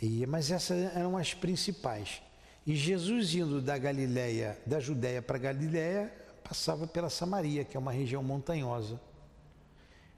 e, 0.00 0.26
mas 0.26 0.50
essas 0.50 0.94
eram 0.94 1.16
as 1.16 1.34
principais. 1.34 2.22
E 2.66 2.76
Jesus 2.76 3.34
indo 3.34 3.60
da 3.60 3.76
Galiléia, 3.76 4.58
da 4.64 4.80
Judéia 4.80 5.20
para 5.20 5.38
Galiléia, 5.38 6.12
passava 6.42 6.86
pela 6.86 7.10
Samaria, 7.10 7.64
que 7.64 7.76
é 7.76 7.80
uma 7.80 7.92
região 7.92 8.22
montanhosa. 8.22 9.00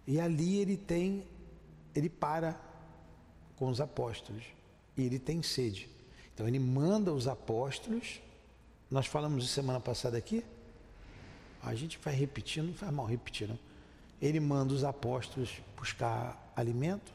E 0.07 0.21
ali 0.21 0.59
ele 0.59 0.77
tem, 0.77 1.25
ele 1.95 2.09
para 2.09 2.61
com 3.57 3.69
os 3.69 3.81
apóstolos 3.81 4.45
e 4.97 5.03
ele 5.03 5.19
tem 5.19 5.43
sede. 5.43 5.89
Então 6.35 6.47
ele 6.47 6.59
manda 6.59 7.13
os 7.13 7.27
apóstolos 7.27 8.21
nós 8.91 9.07
falamos 9.07 9.49
semana 9.51 9.81
passada 9.81 10.17
aqui. 10.17 10.45
A 11.63 11.75
gente 11.75 11.99
vai 11.99 12.15
repetindo, 12.15 12.69
não 12.69 12.75
faz 12.75 12.93
mal 12.93 13.07
repetir, 13.07 13.49
não. 13.49 13.59
Ele 14.23 14.39
manda 14.39 14.73
os 14.73 14.85
apóstolos 14.85 15.61
buscar 15.77 16.53
alimento. 16.55 17.13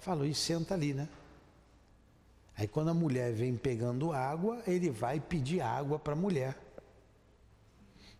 Falou, 0.00 0.26
e 0.26 0.34
senta 0.34 0.74
ali, 0.74 0.92
né? 0.92 1.08
Aí 2.56 2.66
quando 2.66 2.88
a 2.88 2.94
mulher 2.94 3.32
vem 3.32 3.56
pegando 3.56 4.12
água, 4.12 4.60
ele 4.66 4.90
vai 4.90 5.20
pedir 5.20 5.60
água 5.60 5.98
para 5.98 6.14
a 6.14 6.16
mulher. 6.16 6.58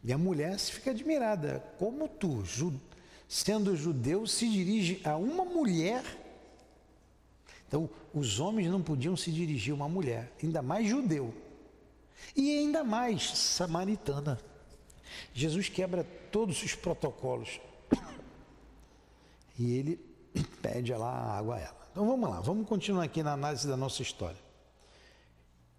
E 0.05 0.13
a 0.13 0.19
mulher 0.19 0.57
fica 0.59 0.93
admirada. 0.93 1.65
Como 1.79 2.09
tu, 2.09 2.45
sendo 3.31 3.77
judeu, 3.77 4.27
se 4.27 4.51
dirige 4.51 5.01
a 5.05 5.17
uma 5.17 5.45
mulher? 5.45 6.03
Então, 7.69 7.89
os 8.13 8.41
homens 8.41 8.69
não 8.69 8.83
podiam 8.83 9.17
se 9.17 9.31
dirigir 9.31 9.71
a 9.73 9.77
uma 9.77 9.89
mulher, 9.89 10.33
ainda 10.43 10.61
mais 10.61 10.89
judeu. 10.89 11.33
E 12.35 12.59
ainda 12.59 12.83
mais 12.83 13.31
samaritana. 13.39 14.37
Jesus 15.33 15.69
quebra 15.69 16.03
todos 16.33 16.61
os 16.65 16.75
protocolos. 16.75 17.61
E 19.57 19.75
ele 19.77 19.97
pede 20.61 20.93
lá 20.93 21.11
a 21.11 21.39
água 21.39 21.55
a 21.55 21.61
ela. 21.61 21.89
Então 21.93 22.07
vamos 22.09 22.29
lá, 22.29 22.41
vamos 22.41 22.67
continuar 22.67 23.05
aqui 23.05 23.23
na 23.23 23.35
análise 23.35 23.69
da 23.69 23.77
nossa 23.77 24.03
história. 24.03 24.39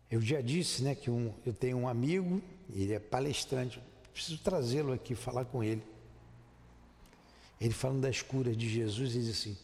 Eu 0.10 0.22
já 0.22 0.40
disse 0.40 0.84
né, 0.84 0.96
que 0.96 1.12
um, 1.12 1.34
eu 1.46 1.54
tenho 1.54 1.78
um 1.78 1.88
amigo, 1.88 2.42
ele 2.74 2.94
é 2.94 3.00
palestrante, 3.00 3.82
preciso 4.14 4.38
trazê-lo 4.40 4.94
aqui, 4.94 5.16
falar 5.16 5.44
com 5.44 5.62
ele. 5.62 5.84
Ele 7.62 7.74
falando 7.76 8.02
das 8.02 8.24
curas 8.24 8.58
de 8.58 8.68
Jesus, 8.68 9.14
ele 9.14 9.24
diz 9.24 9.38
assim: 9.38 9.56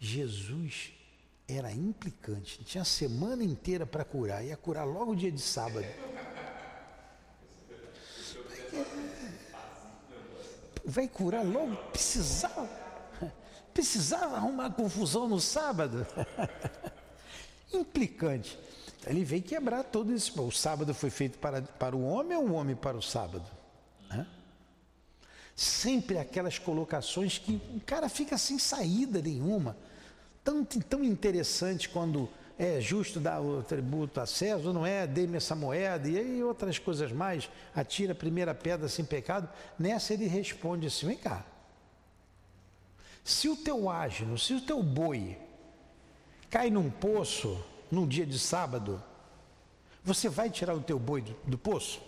Jesus 0.00 0.94
era 1.46 1.70
implicante, 1.70 2.64
tinha 2.64 2.80
a 2.80 2.86
semana 2.86 3.44
inteira 3.44 3.84
para 3.84 4.04
curar, 4.06 4.42
ia 4.42 4.56
curar 4.56 4.84
logo 4.84 5.12
o 5.12 5.16
dia 5.16 5.30
de 5.30 5.42
sábado. 5.42 5.86
Vai 10.82 11.06
curar 11.06 11.44
logo, 11.44 11.76
precisava, 11.90 12.68
precisava 13.74 14.36
arrumar 14.36 14.70
confusão 14.70 15.28
no 15.28 15.38
sábado. 15.38 16.06
implicante. 17.74 18.58
Ele 19.06 19.24
veio 19.24 19.42
quebrar 19.42 19.84
todo 19.84 20.12
esse. 20.12 20.38
O 20.40 20.50
sábado 20.50 20.94
foi 20.94 21.10
feito 21.10 21.38
para, 21.38 21.60
para 21.62 21.94
o 21.94 22.02
homem 22.02 22.36
ou 22.36 22.48
o 22.48 22.52
homem 22.54 22.74
para 22.74 22.96
o 22.96 23.02
sábado? 23.02 23.44
Né? 24.08 24.26
Sempre 25.54 26.18
aquelas 26.18 26.58
colocações 26.58 27.38
que 27.38 27.60
o 27.74 27.80
cara 27.80 28.08
fica 28.08 28.38
sem 28.38 28.58
saída 28.58 29.20
nenhuma. 29.20 29.76
Tão, 30.42 30.64
tão 30.64 31.04
interessante 31.04 31.88
quando 31.88 32.28
é 32.58 32.80
justo 32.80 33.20
dar 33.20 33.40
o 33.40 33.62
tributo 33.62 34.20
a 34.20 34.26
César, 34.26 34.72
não 34.72 34.86
é? 34.86 35.06
Dê-me 35.06 35.36
essa 35.36 35.54
moeda 35.54 36.08
e 36.08 36.42
outras 36.42 36.78
coisas 36.78 37.12
mais. 37.12 37.50
Atira 37.74 38.12
a 38.12 38.16
primeira 38.16 38.54
pedra 38.54 38.88
sem 38.88 39.04
pecado. 39.04 39.48
Nessa 39.78 40.14
ele 40.14 40.26
responde 40.26 40.86
assim: 40.86 41.06
vem 41.06 41.16
cá. 41.16 41.44
Se 43.24 43.48
o 43.48 43.56
teu 43.56 43.88
asno, 43.88 44.38
se 44.38 44.54
o 44.54 44.60
teu 44.60 44.82
boi 44.82 45.38
cai 46.50 46.70
num 46.70 46.90
poço 46.90 47.64
num 47.90 48.06
dia 48.06 48.26
de 48.26 48.38
sábado, 48.38 49.02
você 50.02 50.28
vai 50.28 50.50
tirar 50.50 50.74
o 50.74 50.82
teu 50.82 50.98
boi 50.98 51.20
do, 51.20 51.36
do 51.44 51.58
poço? 51.58 52.02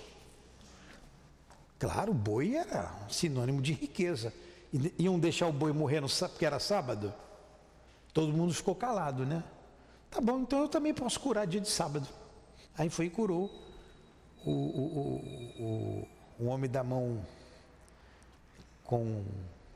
Claro, 1.84 2.12
o 2.12 2.14
boi 2.14 2.54
era 2.54 2.90
sinônimo 3.10 3.60
de 3.60 3.74
riqueza. 3.74 4.32
Iam 4.98 5.18
deixar 5.18 5.48
o 5.48 5.52
boi 5.52 5.70
morrer 5.70 6.00
no, 6.00 6.08
porque 6.08 6.46
era 6.46 6.58
sábado? 6.58 7.12
Todo 8.14 8.32
mundo 8.32 8.54
ficou 8.54 8.74
calado, 8.74 9.26
né? 9.26 9.44
Tá 10.10 10.18
bom, 10.18 10.40
então 10.40 10.62
eu 10.62 10.68
também 10.68 10.94
posso 10.94 11.20
curar 11.20 11.46
dia 11.46 11.60
de 11.60 11.68
sábado. 11.68 12.08
Aí 12.78 12.88
foi 12.88 13.04
e 13.04 13.10
curou 13.10 13.50
o, 14.46 14.50
o, 14.50 14.88
o, 15.60 16.08
o 16.40 16.46
homem 16.46 16.70
da 16.70 16.82
mão 16.82 17.22
com 18.84 19.22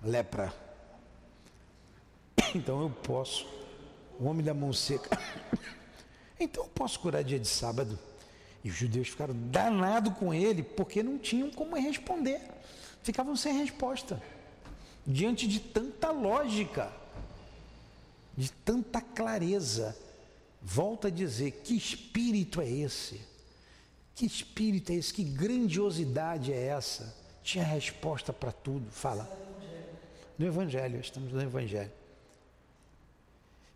lepra. 0.03 0.51
Então 2.55 2.81
eu 2.81 2.89
posso. 2.89 3.47
O 4.19 4.25
homem 4.25 4.43
da 4.43 4.55
mão 4.55 4.73
seca. 4.73 5.11
Então 6.41 6.65
eu 6.65 6.71
posso 6.71 6.99
curar 7.01 7.23
dia 7.23 7.39
de 7.39 7.49
sábado. 7.49 7.99
E 8.69 8.71
os 8.71 8.77
judeus 8.77 9.09
ficaram 9.09 9.35
danados 9.35 10.13
com 10.19 10.35
ele 10.35 10.63
porque 10.63 11.03
não 11.03 11.17
tinham 11.17 11.51
como 11.51 11.75
responder. 11.75 12.39
Ficavam 13.03 13.35
sem 13.35 13.57
resposta. 13.57 14.23
Diante 15.07 15.49
de 15.49 15.59
tanta 15.59 16.11
lógica, 16.11 16.93
de 18.37 18.53
tanta 18.53 19.01
clareza. 19.01 19.97
Volta 20.61 21.09
a 21.09 21.11
dizer: 21.11 21.63
que 21.65 21.75
espírito 21.75 22.61
é 22.61 22.69
esse? 22.69 23.23
Que 24.15 24.27
espírito 24.27 24.93
é 24.93 24.97
esse? 24.97 25.15
Que 25.15 25.25
grandiosidade 25.25 26.53
é 26.53 26.67
essa? 26.67 27.17
Tinha 27.43 27.65
resposta 27.65 28.35
para 28.35 28.53
tudo. 28.53 28.91
Fala. 28.91 29.27
No 30.39 30.47
Evangelho, 30.47 31.01
estamos 31.01 31.33
no 31.33 31.41
Evangelho. 31.41 31.91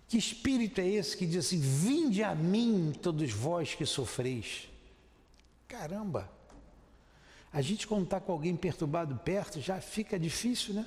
Que 0.06 0.18
espírito 0.18 0.82
é 0.82 0.86
esse 0.86 1.16
que 1.16 1.24
diz 1.24 1.46
assim: 1.46 1.58
Vinde 1.58 2.22
a 2.22 2.34
mim, 2.34 2.92
todos 3.00 3.32
vós 3.32 3.74
que 3.74 3.86
sofreis. 3.86 4.70
Caramba! 5.72 6.30
A 7.50 7.62
gente, 7.62 7.86
quando 7.86 8.04
está 8.04 8.20
com 8.20 8.30
alguém 8.30 8.54
perturbado 8.54 9.16
perto, 9.16 9.58
já 9.58 9.80
fica 9.80 10.18
difícil, 10.18 10.74
né? 10.74 10.86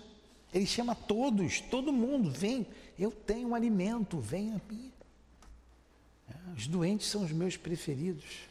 Ele 0.53 0.67
chama 0.67 0.93
todos, 0.93 1.59
todo 1.59 1.91
mundo, 1.91 2.29
vem, 2.29 2.67
eu 2.97 3.11
tenho 3.11 3.49
um 3.49 3.55
alimento, 3.55 4.19
vem 4.19 4.51
a 4.51 4.61
mim. 4.71 4.91
Os 6.55 6.67
doentes 6.67 7.07
são 7.07 7.23
os 7.23 7.31
meus 7.31 7.57
preferidos. 7.57 8.47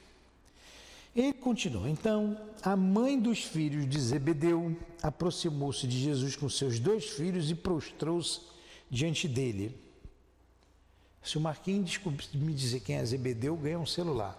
Ele 1.15 1.33
continua. 1.33 1.89
Então, 1.89 2.37
a 2.63 2.75
mãe 2.75 3.19
dos 3.19 3.45
filhos 3.45 3.89
de 3.89 4.01
Zebedeu 4.01 4.77
aproximou-se 5.01 5.87
de 5.87 6.01
Jesus 6.01 6.35
com 6.35 6.49
seus 6.49 6.81
dois 6.81 7.11
filhos 7.11 7.49
e 7.49 7.55
prostrou-se 7.55 8.41
diante 8.91 9.29
dele. 9.29 9.73
Se 11.23 11.39
o 11.39 11.41
Marquinhos 11.41 12.01
me 12.35 12.53
dizer 12.53 12.81
quem 12.81 12.97
é 12.97 13.05
Zebedeu, 13.05 13.57
ganha 13.57 13.79
um 13.79 13.87
celular. 13.87 14.37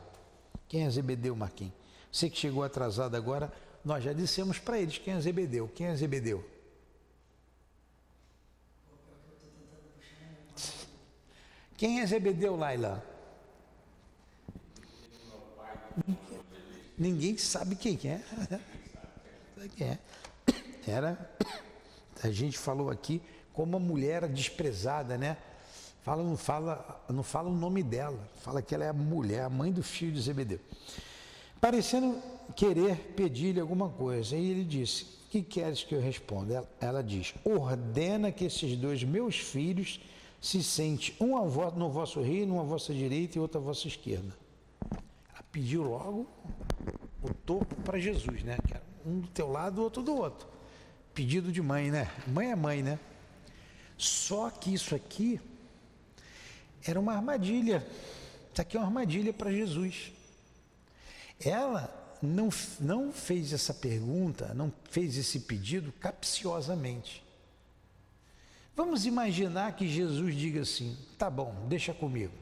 Quem 0.68 0.84
é 0.84 0.90
Zebedeu, 0.90 1.34
Marquinhos? 1.38 1.85
Você 2.16 2.30
que 2.30 2.38
chegou 2.38 2.64
atrasado 2.64 3.14
agora, 3.18 3.52
nós 3.84 4.02
já 4.02 4.14
dissemos 4.14 4.58
para 4.58 4.80
eles 4.80 4.98
quem 4.98 5.16
é 5.16 5.20
Zebedeu. 5.20 5.68
Quem 5.76 5.88
é 5.88 5.96
Zebedeu? 5.98 6.50
Quem 11.76 12.00
é 12.00 12.06
Zebedeu, 12.06 12.56
Laila? 12.56 13.04
Ninguém 16.98 17.38
sabe 17.38 17.76
quem 17.76 18.00
é. 18.06 18.22
Quem 19.76 19.88
é. 19.90 20.00
Era, 20.88 21.36
a 22.24 22.32
gente 22.32 22.58
falou 22.58 22.90
aqui 22.90 23.22
como 23.52 23.76
uma 23.76 23.86
mulher 23.86 24.26
desprezada, 24.30 25.18
né? 25.18 25.36
Fala, 26.02 26.24
não 26.24 26.38
fala, 26.38 27.06
não 27.10 27.24
fala 27.24 27.50
o 27.50 27.54
nome 27.54 27.84
dela, 27.84 28.26
fala 28.38 28.62
que 28.62 28.74
ela 28.74 28.86
é 28.86 28.90
a 28.90 28.94
mulher, 28.94 29.42
a 29.42 29.50
mãe 29.50 29.70
do 29.70 29.84
filho 29.84 30.14
de 30.14 30.22
Zebedeu. 30.22 30.62
Parecendo 31.60 32.22
querer 32.56 32.96
pedir-lhe 33.16 33.60
alguma 33.60 33.90
coisa. 33.90 34.36
E 34.36 34.50
ele 34.50 34.64
disse: 34.64 35.06
Que 35.30 35.42
queres 35.42 35.84
que 35.84 35.96
eu 35.96 36.02
responda? 36.02 36.54
Ela, 36.54 36.70
ela 36.80 37.04
diz: 37.04 37.34
Ordena 37.44 38.32
que 38.32 38.46
esses 38.46 38.78
dois 38.78 39.04
meus 39.04 39.38
filhos 39.38 40.00
se 40.42 40.62
sente 40.64 41.16
um 41.20 41.36
no 41.76 41.90
vosso 41.90 42.22
reino, 42.22 42.56
um 42.56 42.60
à 42.60 42.64
vossa 42.64 42.94
direita 42.94 43.38
e 43.38 43.42
outro 43.42 43.60
à 43.60 43.64
vossa 43.64 43.88
esquerda. 43.88 44.36
Ela 44.92 45.44
pediu 45.52 45.84
logo 45.84 46.28
o 47.24 47.34
topo 47.34 47.76
para 47.82 47.98
Jesus, 47.98 48.44
né? 48.44 48.58
Um 49.06 49.20
do 49.20 49.28
teu 49.30 49.52
lado, 49.52 49.82
outro 49.82 50.04
do 50.04 50.16
outro. 50.16 50.48
Pedido 51.14 51.52
de 51.52 51.62
mãe, 51.62 51.90
né? 51.90 52.12
Mãe 52.28 52.52
é 52.52 52.56
mãe, 52.56 52.84
né? 52.84 53.00
Só 53.98 54.50
que 54.50 54.74
isso 54.74 54.94
aqui 54.94 55.40
era 56.86 57.00
uma 57.00 57.14
armadilha. 57.14 57.86
Isso 58.52 58.62
aqui 58.62 58.78
é 58.78 58.80
uma 58.80 58.88
armadilha 58.88 59.34
para 59.34 59.52
Jesus. 59.52 60.12
Ela 61.40 62.18
não, 62.22 62.50
não 62.80 63.12
fez 63.12 63.54
essa 63.54 63.74
pergunta, 63.74 64.54
não 64.54 64.72
fez 64.90 65.18
esse 65.18 65.42
pedido 65.42 65.92
capciosamente. 65.94 67.24
Vamos 68.76 69.06
imaginar 69.06 69.76
que 69.76 69.88
Jesus 69.88 70.36
diga 70.36 70.62
assim: 70.62 70.98
tá 71.18 71.30
bom, 71.30 71.66
deixa 71.68 71.94
comigo, 71.94 72.34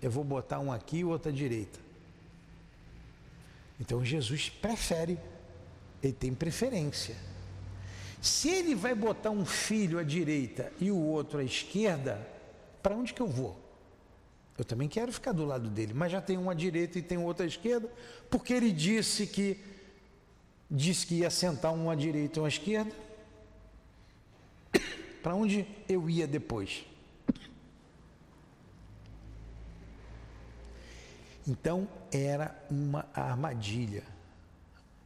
eu 0.00 0.10
vou 0.10 0.24
botar 0.24 0.60
um 0.60 0.72
aqui 0.72 0.98
e 0.98 1.04
outro 1.04 1.30
à 1.30 1.34
direita. 1.34 1.78
Então 3.80 4.04
Jesus 4.04 4.48
prefere, 4.48 5.18
ele 6.02 6.12
tem 6.12 6.34
preferência. 6.34 7.16
Se 8.22 8.48
ele 8.48 8.74
vai 8.74 8.94
botar 8.94 9.30
um 9.30 9.44
filho 9.44 9.98
à 9.98 10.02
direita 10.02 10.72
e 10.80 10.90
o 10.90 10.96
outro 10.96 11.38
à 11.38 11.44
esquerda, 11.44 12.26
para 12.82 12.94
onde 12.94 13.12
que 13.12 13.20
eu 13.20 13.26
vou? 13.26 13.63
Eu 14.56 14.64
também 14.64 14.88
quero 14.88 15.12
ficar 15.12 15.32
do 15.32 15.44
lado 15.44 15.68
dele, 15.68 15.92
mas 15.92 16.12
já 16.12 16.20
tem 16.20 16.38
um 16.38 16.48
à 16.48 16.54
direita 16.54 16.98
e 16.98 17.02
tem 17.02 17.18
outro 17.18 17.44
à 17.44 17.46
esquerda, 17.46 17.90
porque 18.30 18.52
ele 18.52 18.70
disse 18.70 19.26
que 19.26 19.60
disse 20.70 21.06
que 21.06 21.16
ia 21.16 21.30
sentar 21.30 21.72
um 21.72 21.90
à 21.90 21.94
direita 21.94 22.38
e 22.38 22.42
um 22.42 22.44
à 22.44 22.48
esquerda. 22.48 22.94
Para 25.22 25.34
onde 25.34 25.66
eu 25.88 26.08
ia 26.08 26.26
depois? 26.26 26.84
Então 31.46 31.88
era 32.10 32.56
uma 32.70 33.06
armadilha. 33.12 34.04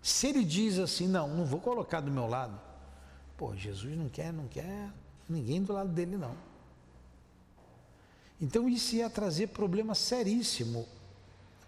Se 0.01 0.29
ele 0.29 0.45
diz 0.45 0.79
assim, 0.79 1.09
não, 1.09 1.29
não 1.29 1.45
vou 1.45 1.61
colocar 1.61 2.01
do 2.01 2.11
meu 2.11 2.27
lado, 2.27 2.59
pô, 3.37 3.55
Jesus 3.57 3.97
não 3.97 4.09
quer, 4.09 4.33
não 4.33 4.47
quer 4.47 4.91
ninguém 5.29 5.63
do 5.63 5.73
lado 5.73 5.91
dele 5.91 6.17
não. 6.17 6.35
Então 8.41 8.69
isso 8.69 8.95
ia 8.95 9.11
trazer 9.11 9.49
problema 9.49 9.95
seríssimo 9.95 10.87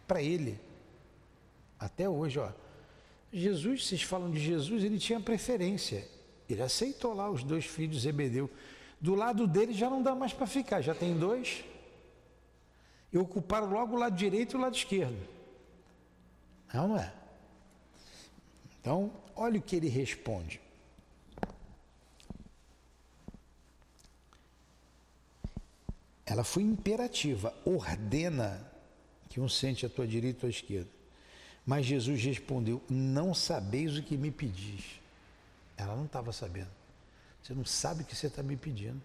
para 0.06 0.22
ele. 0.22 0.58
Até 1.78 2.08
hoje, 2.08 2.38
ó. 2.38 2.50
Jesus, 3.32 3.86
vocês 3.86 4.02
falam 4.02 4.30
de 4.30 4.40
Jesus, 4.40 4.82
ele 4.82 4.98
tinha 4.98 5.20
preferência. 5.20 6.06
Ele 6.48 6.62
aceitou 6.62 7.14
lá 7.14 7.30
os 7.30 7.44
dois 7.44 7.64
filhos 7.64 7.96
de 7.96 8.02
Zebedeu. 8.02 8.50
Do 9.00 9.14
lado 9.14 9.46
dele 9.46 9.72
já 9.72 9.88
não 9.88 10.02
dá 10.02 10.14
mais 10.14 10.32
para 10.32 10.46
ficar, 10.46 10.80
já 10.80 10.94
tem 10.94 11.16
dois. 11.16 11.64
E 13.12 13.18
ocuparam 13.18 13.70
logo 13.70 13.96
o 13.96 13.98
lado 13.98 14.16
direito 14.16 14.54
e 14.54 14.56
o 14.56 14.60
lado 14.60 14.76
esquerdo. 14.76 15.16
Não, 16.72 16.88
não 16.88 16.96
é? 16.96 17.12
Então, 18.80 19.12
olha 19.34 19.58
o 19.58 19.62
que 19.62 19.76
ele 19.76 19.88
responde. 19.88 20.60
Ela 26.30 26.44
foi 26.44 26.62
imperativa, 26.62 27.52
ordena 27.64 28.64
que 29.28 29.40
um 29.40 29.48
sente 29.48 29.84
à 29.84 29.88
tua 29.88 30.06
direita 30.06 30.46
ou 30.46 30.46
à 30.46 30.50
esquerda. 30.50 30.88
Mas 31.66 31.84
Jesus 31.84 32.22
respondeu: 32.22 32.80
Não 32.88 33.34
sabeis 33.34 33.96
o 33.96 34.02
que 34.02 34.16
me 34.16 34.30
pedis. 34.30 35.00
Ela 35.76 35.96
não 35.96 36.04
estava 36.04 36.32
sabendo. 36.32 36.70
Você 37.42 37.52
não 37.52 37.64
sabe 37.64 38.02
o 38.02 38.06
que 38.06 38.14
você 38.14 38.28
está 38.28 38.44
me 38.44 38.56
pedindo. 38.56 39.02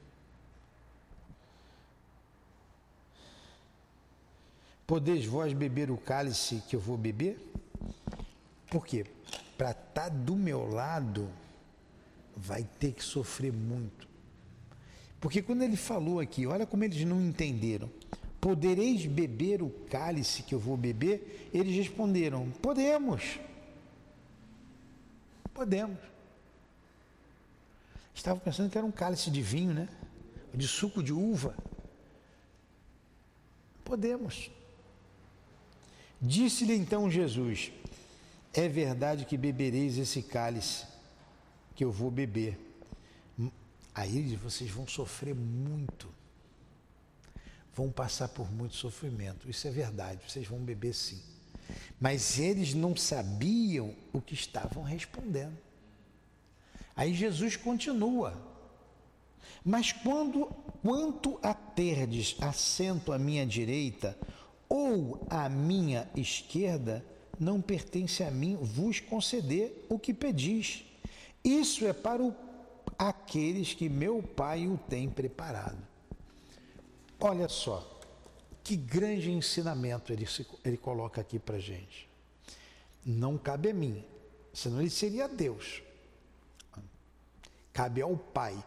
Podeis 4.85 5.25
vós 5.25 5.51
beber 5.51 5.89
o 5.89 5.97
cálice 5.97 6.61
que 6.69 6.75
eu 6.75 6.79
vou 6.79 6.95
beber? 6.95 7.39
Por 8.69 8.85
quê? 8.85 9.03
Para 9.57 9.71
estar 9.71 9.93
tá 9.93 10.09
do 10.09 10.35
meu 10.35 10.69
lado 10.69 11.27
vai 12.37 12.63
ter 12.79 12.91
que 12.91 13.03
sofrer 13.03 13.51
muito. 13.51 14.14
Porque 15.25 15.41
quando 15.41 15.63
ele 15.63 15.75
falou 15.75 16.19
aqui, 16.19 16.45
olha 16.45 16.67
como 16.67 16.83
eles 16.83 17.03
não 17.03 17.19
entenderam. 17.19 17.89
Podereis 18.39 19.07
beber 19.07 19.63
o 19.63 19.71
cálice 19.89 20.43
que 20.43 20.53
eu 20.53 20.59
vou 20.59 20.77
beber? 20.77 21.49
Eles 21.51 21.75
responderam: 21.75 22.51
Podemos. 22.61 23.39
Podemos. 25.51 25.97
Estavam 28.13 28.39
pensando 28.39 28.69
que 28.69 28.77
era 28.77 28.85
um 28.85 28.91
cálice 28.91 29.31
de 29.31 29.41
vinho, 29.41 29.73
né? 29.73 29.89
De 30.53 30.67
suco 30.67 31.01
de 31.01 31.11
uva. 31.11 31.57
Podemos. 33.83 34.51
Disse-lhe 36.21 36.75
então 36.75 37.09
Jesus: 37.09 37.71
É 38.53 38.69
verdade 38.69 39.25
que 39.25 39.37
bebereis 39.37 39.97
esse 39.97 40.21
cálice 40.21 40.85
que 41.73 41.83
eu 41.83 41.91
vou 41.91 42.11
beber. 42.11 42.64
Aí 43.95 44.35
vocês 44.35 44.69
vão 44.69 44.85
sofrer 44.85 45.33
muito. 45.33 46.13
Vão 47.73 47.89
passar 47.89 48.27
por 48.27 48.51
muito 48.51 48.75
sofrimento. 48.75 49.49
Isso 49.49 49.65
é 49.67 49.71
verdade, 49.71 50.19
vocês 50.27 50.45
vão 50.45 50.59
beber 50.59 50.93
sim. 50.93 51.21
Mas 51.99 52.37
eles 52.37 52.73
não 52.73 52.95
sabiam 52.95 53.95
o 54.11 54.21
que 54.21 54.33
estavam 54.33 54.83
respondendo. 54.83 55.57
Aí 56.93 57.13
Jesus 57.13 57.55
continua. 57.55 58.33
Mas 59.63 59.91
quando 59.91 60.45
quanto 60.81 61.39
a 61.41 61.53
terdes 61.53 62.35
assento 62.41 63.11
à 63.11 63.17
minha 63.17 63.45
direita 63.45 64.17
ou 64.69 65.25
à 65.29 65.49
minha 65.49 66.07
esquerda, 66.15 67.03
não 67.39 67.61
pertence 67.61 68.23
a 68.23 68.29
mim 68.29 68.57
vos 68.61 68.99
conceder 68.99 69.85
o 69.89 69.97
que 69.97 70.13
pedis. 70.13 70.83
Isso 71.43 71.85
é 71.85 71.93
para 71.93 72.23
o, 72.23 72.35
aqueles 72.97 73.73
que 73.73 73.89
meu 73.89 74.21
Pai 74.21 74.67
o 74.67 74.77
tem 74.77 75.09
preparado. 75.09 75.77
Olha 77.19 77.47
só, 77.47 77.99
que 78.63 78.75
grande 78.75 79.31
ensinamento 79.31 80.11
ele, 80.11 80.25
se, 80.25 80.45
ele 80.63 80.77
coloca 80.77 81.21
aqui 81.21 81.39
para 81.39 81.59
gente. 81.59 82.09
Não 83.05 83.37
cabe 83.37 83.69
a 83.69 83.73
mim, 83.73 84.03
senão 84.53 84.79
ele 84.79 84.89
seria 84.89 85.27
Deus. 85.27 85.81
Cabe 87.71 88.01
ao 88.01 88.17
Pai. 88.17 88.57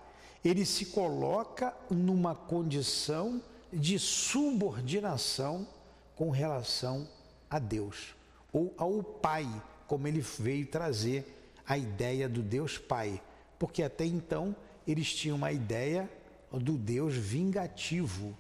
Ele 0.45 0.65
se 0.65 0.87
coloca 0.87 1.77
numa 1.91 2.35
condição 2.35 3.43
de 3.73 3.99
subordinação 3.99 5.67
com 6.15 6.31
relação 6.31 7.09
a 7.51 7.59
Deus, 7.59 8.15
ou 8.53 8.75
ao 8.77 9.03
Pai, 9.03 9.47
como 9.87 10.07
ele 10.07 10.21
veio 10.21 10.67
trazer 10.67 11.35
a 11.67 11.77
ideia 11.77 12.29
do 12.29 12.43
Deus 12.43 12.79
Pai, 12.79 13.21
porque 13.59 13.83
até 13.83 14.05
então 14.05 14.55
eles 14.87 15.13
tinham 15.13 15.37
uma 15.37 15.53
ideia 15.53 16.09
do 16.51 16.73
Deus 16.73 17.15
vingativo, 17.15 18.37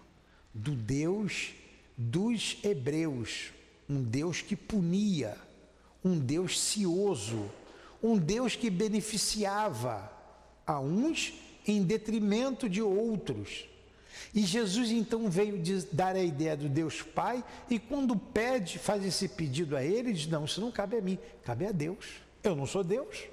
do 0.54 0.72
Deus 0.72 1.52
dos 1.96 2.58
hebreus, 2.62 3.50
um 3.88 4.02
Deus 4.02 4.40
que 4.40 4.54
punia, 4.54 5.36
um 6.04 6.16
Deus 6.16 6.60
cioso, 6.60 7.50
um 8.00 8.16
Deus 8.16 8.54
que 8.54 8.70
beneficiava 8.70 10.10
a 10.64 10.78
uns 10.78 11.34
em 11.66 11.82
detrimento 11.82 12.68
de 12.68 12.80
outros. 12.80 13.66
E 14.32 14.42
Jesus 14.42 14.90
então 14.90 15.28
veio 15.28 15.60
dar 15.92 16.14
a 16.14 16.22
ideia 16.22 16.56
do 16.56 16.68
Deus 16.68 17.02
Pai, 17.02 17.44
e 17.68 17.78
quando 17.78 18.16
pede, 18.16 18.78
faz 18.78 19.04
esse 19.04 19.28
pedido 19.28 19.76
a 19.76 19.82
ele, 19.82 20.12
diz: 20.12 20.26
Não, 20.26 20.44
isso 20.44 20.60
não 20.60 20.70
cabe 20.70 20.96
a 20.96 21.02
mim, 21.02 21.18
cabe 21.42 21.66
a 21.66 21.72
Deus. 21.72 22.06
Eu 22.42 22.54
não 22.54 22.66
sou 22.66 22.84
Deus. 22.84 23.24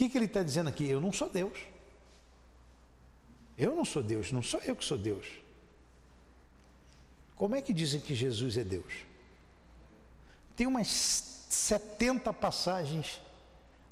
Que, 0.00 0.08
que 0.08 0.16
ele 0.16 0.24
está 0.24 0.42
dizendo 0.42 0.70
aqui? 0.70 0.88
Eu 0.88 0.98
não 0.98 1.12
sou 1.12 1.28
Deus. 1.28 1.58
Eu 3.58 3.76
não 3.76 3.84
sou 3.84 4.02
Deus, 4.02 4.32
não 4.32 4.42
sou 4.42 4.58
eu 4.60 4.74
que 4.74 4.82
sou 4.82 4.96
Deus. 4.96 5.26
Como 7.36 7.54
é 7.54 7.60
que 7.60 7.70
dizem 7.70 8.00
que 8.00 8.14
Jesus 8.14 8.56
é 8.56 8.64
Deus? 8.64 8.90
Tem 10.56 10.66
umas 10.66 10.88
70 11.50 12.32
passagens 12.32 13.20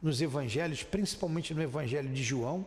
nos 0.00 0.22
evangelhos, 0.22 0.82
principalmente 0.82 1.52
no 1.52 1.60
evangelho 1.60 2.08
de 2.08 2.22
João, 2.22 2.64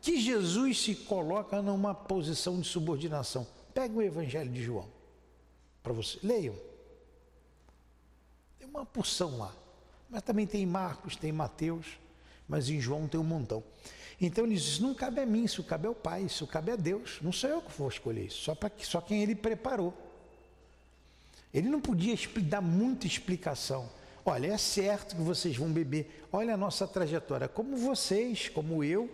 que 0.00 0.20
Jesus 0.20 0.80
se 0.80 0.94
coloca 0.94 1.60
numa 1.60 1.96
posição 1.96 2.60
de 2.60 2.68
subordinação. 2.68 3.44
Pega 3.74 3.92
o 3.92 4.00
evangelho 4.00 4.52
de 4.52 4.62
João 4.62 4.88
para 5.82 5.92
você, 5.92 6.16
leiam. 6.22 6.54
Tem 8.56 8.68
uma 8.68 8.86
porção 8.86 9.36
lá. 9.36 9.52
Mas 10.08 10.22
também 10.22 10.46
tem 10.46 10.64
Marcos, 10.64 11.16
tem 11.16 11.32
Mateus, 11.32 12.03
mas 12.48 12.68
em 12.68 12.80
João 12.80 13.06
tem 13.06 13.20
um 13.20 13.24
montão. 13.24 13.62
Então 14.20 14.44
ele 14.44 14.54
diz: 14.54 14.78
não 14.78 14.94
cabe 14.94 15.20
a 15.20 15.26
mim, 15.26 15.44
isso 15.44 15.62
cabe 15.62 15.86
ao 15.86 15.94
Pai, 15.94 16.22
isso 16.22 16.46
cabe 16.46 16.70
a 16.72 16.76
Deus. 16.76 17.18
Não 17.20 17.32
sou 17.32 17.50
eu 17.50 17.60
que 17.60 17.76
vou 17.76 17.88
escolher 17.88 18.26
isso, 18.26 18.42
só, 18.42 18.54
para 18.54 18.70
só 18.78 19.00
quem 19.00 19.22
ele 19.22 19.34
preparou. 19.34 19.92
Ele 21.52 21.68
não 21.68 21.80
podia 21.80 22.16
dar 22.42 22.60
muita 22.60 23.06
explicação. 23.06 23.88
Olha, 24.24 24.48
é 24.48 24.58
certo 24.58 25.14
que 25.14 25.22
vocês 25.22 25.56
vão 25.56 25.70
beber. 25.70 26.24
Olha 26.32 26.54
a 26.54 26.56
nossa 26.56 26.86
trajetória. 26.86 27.46
Como 27.46 27.76
vocês, 27.76 28.48
como 28.48 28.82
eu, 28.82 29.08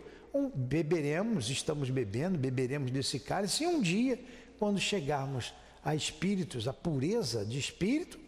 beberemos, 0.55 1.51
estamos 1.51 1.91
bebendo, 1.91 2.39
beberemos 2.39 2.91
desse 2.91 3.19
cálice. 3.19 3.65
E 3.65 3.67
um 3.67 3.81
dia, 3.81 4.19
quando 4.59 4.79
chegarmos 4.79 5.53
a 5.85 5.95
espíritos, 5.95 6.69
a 6.69 6.73
pureza 6.73 7.45
de 7.45 7.59
espírito, 7.59 8.19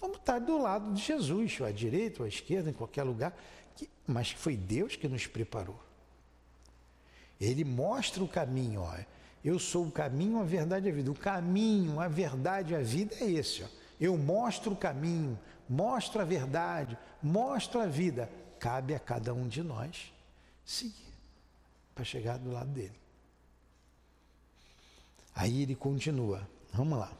vamos 0.00 0.18
estar 0.18 0.38
do 0.38 0.58
lado 0.58 0.94
de 0.94 1.02
Jesus, 1.02 1.60
ou 1.60 1.66
à 1.66 1.70
direita 1.70 2.22
ou 2.22 2.26
à 2.26 2.28
esquerda, 2.28 2.70
em 2.70 2.74
qualquer 2.74 3.02
lugar, 3.02 3.36
que, 3.78 3.88
mas 4.06 4.32
foi 4.32 4.56
Deus 4.56 4.96
que 4.96 5.08
nos 5.08 5.26
preparou. 5.26 5.80
Ele 7.40 7.64
mostra 7.64 8.22
o 8.22 8.28
caminho, 8.28 8.82
ó. 8.82 8.94
Eu 9.44 9.58
sou 9.58 9.86
o 9.86 9.92
caminho, 9.92 10.40
a 10.40 10.44
verdade 10.44 10.88
e 10.88 10.90
a 10.90 10.94
vida. 10.94 11.10
O 11.10 11.14
caminho, 11.14 12.00
a 12.00 12.08
verdade 12.08 12.72
e 12.72 12.76
a 12.76 12.80
vida 12.80 13.14
é 13.20 13.30
esse, 13.30 13.62
ó. 13.62 13.68
Eu 14.00 14.16
mostro 14.16 14.72
o 14.72 14.76
caminho, 14.76 15.38
mostro 15.68 16.20
a 16.20 16.24
verdade, 16.24 16.98
mostro 17.22 17.80
a 17.80 17.86
vida. 17.86 18.30
Cabe 18.58 18.94
a 18.94 18.98
cada 18.98 19.32
um 19.32 19.46
de 19.46 19.62
nós 19.62 20.12
seguir 20.64 21.14
para 21.94 22.04
chegar 22.04 22.38
do 22.38 22.50
lado 22.50 22.70
dele. 22.70 22.98
Aí 25.34 25.62
ele 25.62 25.76
continua. 25.76 26.48
Vamos 26.72 26.98
lá. 26.98 27.12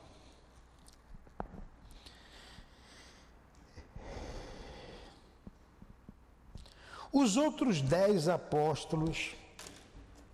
Os 7.13 7.37
outros 7.37 7.81
dez 7.81 8.29
apóstolos 8.29 9.35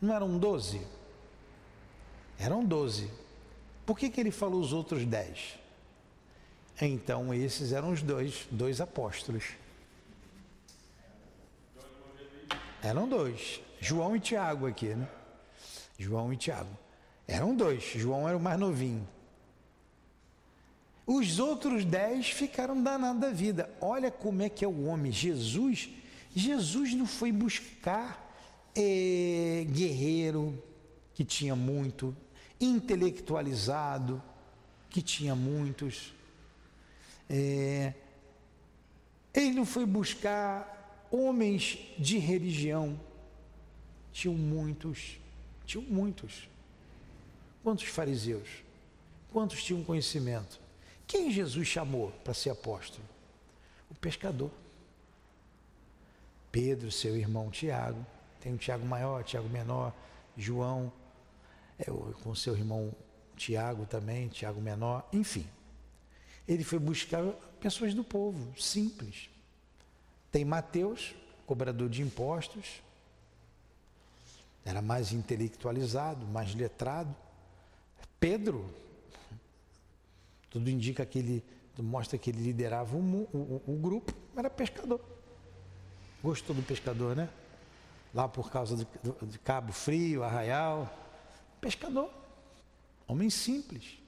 não 0.00 0.14
eram 0.14 0.38
doze? 0.38 0.80
Eram 2.38 2.64
doze. 2.64 3.10
Por 3.87 3.98
que, 3.98 4.10
que 4.10 4.20
ele 4.20 4.30
falou 4.30 4.60
os 4.60 4.72
outros 4.72 5.04
dez? 5.04 5.58
Então 6.80 7.32
esses 7.32 7.72
eram 7.72 7.92
os 7.92 8.02
dois, 8.02 8.46
dois 8.50 8.80
apóstolos. 8.80 9.44
Eram 12.82 13.08
dois. 13.08 13.60
João 13.80 14.16
e 14.16 14.20
Tiago 14.20 14.66
aqui, 14.66 14.94
né? 14.94 15.08
João 15.98 16.32
e 16.32 16.37
Tiago. 16.37 16.76
Eram 17.26 17.54
dois. 17.54 17.82
João 17.94 18.28
era 18.28 18.37
o 18.37 18.40
mais 18.40 18.58
novinho. 18.58 19.06
Os 21.06 21.38
outros 21.38 21.84
dez 21.84 22.30
ficaram 22.30 22.82
danados 22.82 23.20
da 23.20 23.30
vida. 23.30 23.70
Olha 23.80 24.10
como 24.10 24.42
é 24.42 24.48
que 24.48 24.64
é 24.64 24.68
o 24.68 24.87
homem. 24.87 25.12
Jesus 25.12 25.88
Jesus 26.34 26.94
não 26.94 27.06
foi 27.06 27.30
buscar 27.30 28.20
é, 28.74 29.64
guerreiro, 29.70 30.60
que 31.14 31.24
tinha 31.24 31.54
muito, 31.54 32.14
intelectualizado, 32.60 34.20
que 34.90 35.00
tinha 35.00 35.34
muitos. 35.34 36.12
É, 37.30 37.94
ele 39.32 39.52
não 39.52 39.64
foi 39.64 39.86
buscar 39.86 41.06
homens 41.10 41.78
de 41.98 42.18
religião, 42.18 42.98
tinham 44.12 44.34
muitos, 44.34 45.18
tinham 45.64 45.84
muitos. 45.84 46.48
Quantos 47.62 47.84
fariseus? 47.84 48.48
Quantos 49.32 49.62
tinham 49.62 49.82
conhecimento? 49.82 50.60
Quem 51.06 51.30
Jesus 51.30 51.66
chamou 51.66 52.10
para 52.22 52.34
ser 52.34 52.50
apóstolo? 52.50 53.04
O 53.90 53.94
pescador. 53.94 54.50
Pedro, 56.54 56.88
seu 56.92 57.16
irmão 57.16 57.50
Tiago, 57.50 58.06
tem 58.40 58.52
um 58.52 58.56
Tiago 58.56 58.86
maior, 58.86 59.24
Tiago 59.24 59.48
menor, 59.48 59.92
João, 60.36 60.92
é, 61.76 61.86
com 62.22 62.32
seu 62.32 62.56
irmão 62.56 62.94
Tiago 63.36 63.84
também, 63.86 64.28
Tiago 64.28 64.60
menor, 64.60 65.04
enfim. 65.12 65.48
Ele 66.46 66.62
foi 66.62 66.78
buscar 66.78 67.24
pessoas 67.58 67.92
do 67.92 68.04
povo, 68.04 68.56
simples. 68.56 69.28
Tem 70.30 70.44
Mateus, 70.44 71.16
cobrador 71.44 71.88
de 71.88 72.02
impostos, 72.02 72.80
era 74.64 74.80
mais 74.80 75.12
intelectualizado, 75.12 76.24
mais 76.24 76.54
letrado. 76.54 77.12
Pedro, 78.20 78.72
tudo 80.48 80.70
indica 80.70 81.04
que 81.04 81.18
ele, 81.18 81.44
mostra 81.80 82.16
que 82.16 82.30
ele 82.30 82.44
liderava 82.44 82.96
o, 82.96 83.00
o, 83.00 83.62
o 83.66 83.76
grupo, 83.76 84.14
era 84.36 84.48
pescador. 84.48 85.13
Gostou 86.24 86.56
do 86.56 86.62
pescador, 86.62 87.14
né? 87.14 87.28
lá 88.14 88.28
por 88.28 88.50
causa 88.50 88.76
de, 88.76 89.38
Cabo 89.40 89.72
Frio, 89.72 90.22
Arraial. 90.22 90.88
Pescador. 91.60 92.08
Homem 93.08 93.28
simples. 93.28 93.98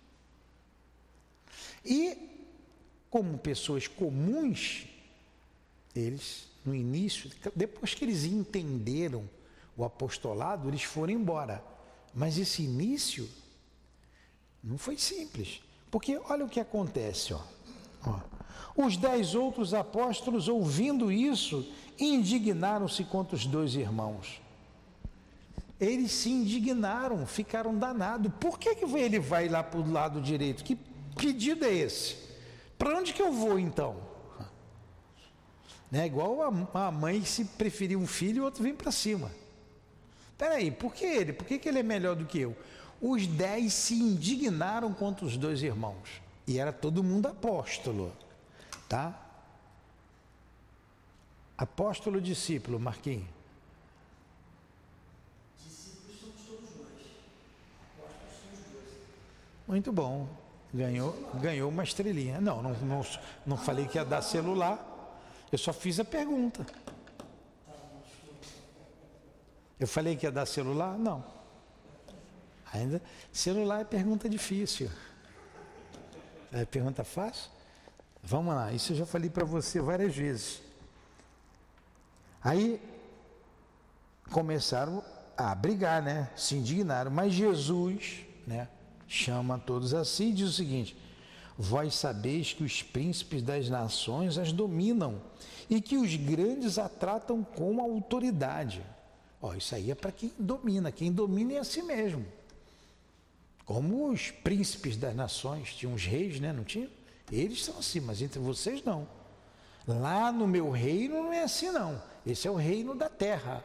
E, 1.85 2.17
como 3.11 3.37
pessoas 3.37 3.89
comuns, 3.89 4.87
eles, 5.95 6.49
no 6.65 6.75
início, 6.75 7.31
depois 7.55 7.95
que 7.95 8.05
eles 8.05 8.25
entenderam 8.25 9.29
o 9.77 9.85
apostolado, 9.85 10.69
eles 10.69 10.85
foram 10.85 11.13
embora. 11.13 11.63
Mas 12.15 12.39
esse 12.39 12.63
início 12.63 13.29
não 14.63 14.79
foi 14.79 14.97
simples. 14.97 15.61
Porque 15.91 16.17
olha 16.29 16.45
o 16.45 16.49
que 16.49 16.61
acontece, 16.61 17.35
ó. 17.35 17.41
Os 18.77 18.97
dez 18.97 19.35
outros 19.35 19.73
apóstolos, 19.73 20.49
ouvindo 20.49 21.11
isso, 21.11 21.67
indignaram-se 21.99 23.05
contra 23.05 23.37
os 23.37 23.47
dois 23.47 23.75
irmãos. 23.75 24.41
Eles 25.79 26.13
se 26.13 26.31
indignaram, 26.31 27.27
ficaram 27.27 27.77
danados. 27.77 28.33
Por 28.41 28.59
que, 28.59 28.75
que 28.75 28.85
ele 28.85 29.19
vai 29.19 29.49
lá 29.49 29.63
para 29.63 29.81
o 29.81 29.91
lado 29.91 30.21
direito? 30.21 30.65
Que 30.65 30.77
pedido 31.17 31.65
é 31.65 31.73
esse? 31.73 32.17
Para 32.79 32.99
onde 32.99 33.13
que 33.13 33.23
eu 33.23 33.33
vou 33.33 33.59
então? 33.59 33.97
É 35.93 36.05
igual 36.05 36.43
a, 36.43 36.87
a 36.87 36.91
mãe 36.91 37.25
se 37.25 37.45
preferir 37.45 37.97
um 37.97 38.07
filho, 38.07 38.43
o 38.43 38.45
outro 38.45 38.63
vem 38.63 38.75
para 38.75 38.91
cima. 38.91 39.31
Peraí, 40.37 40.71
por 40.71 40.93
que 40.93 41.05
ele? 41.05 41.33
Por 41.33 41.47
que, 41.47 41.59
que 41.59 41.69
ele 41.69 41.79
é 41.79 41.83
melhor 41.83 42.17
do 42.17 42.27
que 42.27 42.41
eu? 42.41 42.57
Os 43.01 43.27
dez 43.27 43.73
se 43.73 43.95
indignaram 43.95 44.93
contra 44.93 45.25
os 45.25 45.37
dois 45.37 45.63
irmãos. 45.63 46.21
E 46.47 46.59
era 46.59 46.73
todo 46.73 47.03
mundo 47.03 47.27
apóstolo. 47.27 48.13
Tá? 48.89 49.26
Apóstolo 51.59 52.21
discípulo, 52.21 52.79
Marquinhos. 52.79 53.29
Discípulos 55.65 56.21
somos 56.21 56.41
todos 56.47 56.77
nós. 56.77 56.91
Apóstolos 57.97 58.35
somos 58.43 58.73
dois. 58.73 58.93
Muito 59.67 59.93
bom. 59.93 60.29
Ganhou, 60.75 61.13
ganhou 61.41 61.71
uma 61.71 61.83
estrelinha. 61.83 62.41
Não, 62.41 62.63
não, 62.63 62.73
não, 62.73 63.07
não 63.47 63.57
falei 63.57 63.87
que 63.87 63.97
ia 63.97 64.05
dar 64.05 64.21
celular. 64.21 64.95
Eu 65.51 65.57
só 65.57 65.73
fiz 65.73 65.99
a 65.99 66.05
pergunta. 66.05 66.67
Eu 69.79 69.87
falei 69.87 70.17
que 70.17 70.27
ia 70.27 70.33
dar 70.33 70.45
celular? 70.45 70.99
Não. 70.99 71.25
Ainda 72.73 73.01
celular 73.33 73.81
é 73.81 73.85
pergunta 73.85 74.29
difícil. 74.29 74.91
É 76.53 76.65
pergunta 76.65 77.05
fácil? 77.05 77.51
Vamos 78.23 78.55
lá, 78.55 78.73
isso 78.73 78.93
eu 78.93 78.97
já 78.97 79.07
falei 79.07 79.31
para 79.31 79.45
você 79.45 79.81
várias 79.81 80.15
vezes. 80.15 80.66
Aí 82.47 82.81
começaram 84.31 85.03
a 85.37 85.53
brigar, 85.53 86.01
né? 86.01 86.31
Se 86.37 86.55
indignaram, 86.55 87.11
mas 87.11 87.33
Jesus, 87.33 88.21
né, 88.47 88.69
chama 89.09 89.59
todos 89.59 89.93
assim 89.93 90.29
e 90.29 90.33
diz 90.33 90.51
o 90.51 90.53
seguinte: 90.53 90.97
Vós 91.59 91.97
sabeis 91.97 92.53
que 92.53 92.63
os 92.63 92.85
príncipes 92.85 93.43
das 93.43 93.69
nações 93.69 94.39
as 94.39 94.53
dominam 94.53 95.21
e 95.69 95.81
que 95.81 95.97
os 95.97 96.15
grandes 96.15 96.79
a 96.79 96.89
tratam 96.89 97.43
com 97.43 97.81
autoridade. 97.81 98.81
Ó, 99.43 99.53
isso 99.53 99.75
aí 99.75 99.91
é 99.91 99.97
para 99.97 100.13
quem 100.13 100.31
domina, 100.39 100.93
quem 100.93 101.11
domina 101.11 101.55
é 101.55 101.59
a 101.59 101.65
si 101.65 101.83
mesmo. 101.83 102.25
Como 103.65 104.09
os 104.09 104.31
príncipes 104.31 104.97
das 104.97 105.17
nações, 105.17 105.75
tinham 105.75 105.95
os 105.95 106.05
reis, 106.05 106.39
né? 106.39 106.53
Não 106.53 106.63
tinha? 106.63 106.89
Eles 107.29 107.65
são 107.65 107.77
assim, 107.77 107.99
mas 107.99 108.23
entre 108.23 108.39
vocês 108.39 108.85
não. 108.85 109.09
Lá 109.85 110.31
no 110.31 110.47
meu 110.47 110.71
reino 110.71 111.25
não 111.25 111.33
é 111.33 111.43
assim 111.43 111.73
não. 111.73 112.01
Esse 112.27 112.49
é 112.49 112.51
o 112.51 112.57
reino 112.57 112.95
da 112.95 113.09
terra. 113.09 113.65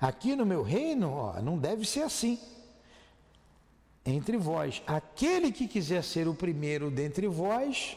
Aqui 0.00 0.34
no 0.34 0.44
meu 0.44 0.62
reino, 0.62 1.10
ó, 1.12 1.40
não 1.40 1.56
deve 1.56 1.86
ser 1.86 2.02
assim 2.02 2.38
entre 4.04 4.36
vós. 4.36 4.82
Aquele 4.86 5.52
que 5.52 5.68
quiser 5.68 6.02
ser 6.02 6.26
o 6.26 6.34
primeiro 6.34 6.90
dentre 6.90 7.28
vós, 7.28 7.96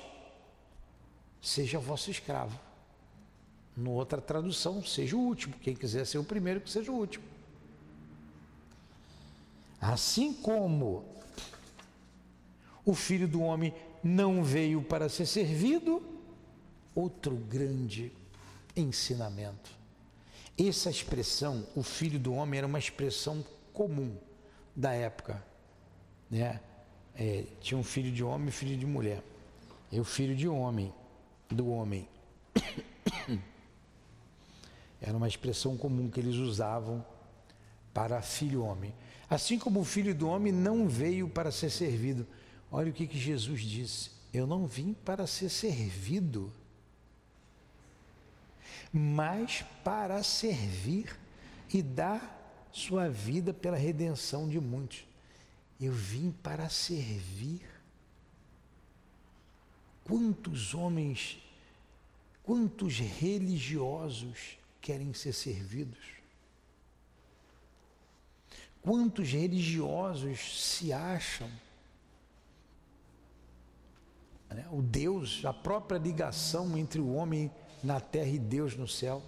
seja 1.42 1.80
vosso 1.80 2.12
escravo. 2.12 2.60
No 3.76 3.92
outra 3.92 4.22
tradução, 4.22 4.84
seja 4.84 5.16
o 5.16 5.20
último. 5.20 5.56
Quem 5.62 5.76
quiser 5.76 6.06
ser 6.06 6.20
o 6.20 6.24
primeiro, 6.24 6.62
que 6.62 6.70
seja 6.70 6.92
o 6.92 6.96
último. 6.96 7.26
Assim 9.82 10.34
como 10.34 11.06
o 12.86 12.94
filho 12.94 13.28
do 13.28 13.42
homem 13.42 13.74
não 14.04 14.44
veio 14.44 14.82
para 14.82 15.10
ser 15.10 15.26
servido, 15.26 16.04
outro 16.94 17.36
grande 17.36 18.12
ensinamento. 18.80 19.72
Essa 20.58 20.90
expressão, 20.90 21.66
o 21.76 21.84
filho 21.84 22.20
do 22.20 22.34
homem, 22.34 22.58
era 22.58 22.68
uma 22.68 22.80
expressão 22.80 23.46
comum 23.74 24.18
da 24.76 24.94
época 24.94 25.50
né? 26.30 26.60
É, 27.16 27.46
tinha 27.60 27.78
um 27.78 27.84
filho 27.84 28.12
de 28.12 28.24
homem 28.24 28.50
e 28.50 28.52
filho 28.52 28.78
de 28.78 28.86
mulher. 28.86 29.24
E 29.92 30.00
o 30.00 30.04
filho 30.04 30.36
de 30.36 30.48
homem, 30.48 30.94
do 31.50 31.70
homem. 31.70 32.08
Era 35.02 35.18
uma 35.18 35.28
expressão 35.28 35.76
comum 35.78 36.10
que 36.10 36.20
eles 36.20 36.36
usavam 36.36 37.04
para 37.94 38.22
filho 38.22 38.64
homem. 38.64 38.94
Assim 39.30 39.58
como 39.58 39.80
o 39.80 39.86
filho 39.86 40.14
do 40.14 40.28
homem 40.28 40.52
não 40.52 40.88
veio 40.88 41.28
para 41.28 41.52
ser 41.52 41.70
servido. 41.70 42.28
Olha 42.72 42.92
o 42.92 42.94
que, 42.94 43.08
que 43.08 43.18
Jesus 43.18 43.62
disse: 43.62 44.12
Eu 44.34 44.46
não 44.46 44.68
vim 44.68 44.94
para 44.94 45.26
ser 45.26 45.50
servido, 45.50 46.54
mas 48.92 49.64
para 49.84 50.24
servir 50.24 51.18
e 51.74 51.82
dar 51.82 52.68
sua 52.72 53.10
vida 53.10 53.54
pela 53.54 53.78
redenção 53.78 54.48
de 54.48 54.60
muitos. 54.60 55.06
Eu 55.80 55.94
vim 55.94 56.32
para 56.32 56.70
servir. 56.70 57.62
Quantos 60.04 60.74
homens, 60.74 61.40
quantos 62.44 63.00
religiosos 63.00 64.58
querem 64.82 65.14
ser 65.14 65.34
servidos? 65.34 66.20
Quantos 68.82 69.32
religiosos 69.32 70.64
se 70.64 70.92
acham? 70.92 71.50
Né? 74.50 74.68
O 74.72 74.82
Deus, 74.82 75.46
a 75.46 75.54
própria 75.54 76.00
ligação 76.00 76.78
entre 76.78 77.00
o 77.00 77.14
homem 77.14 77.52
na 77.84 78.00
terra 78.00 78.30
e 78.30 78.40
Deus 78.40 78.76
no 78.76 78.88
céu. 78.88 79.22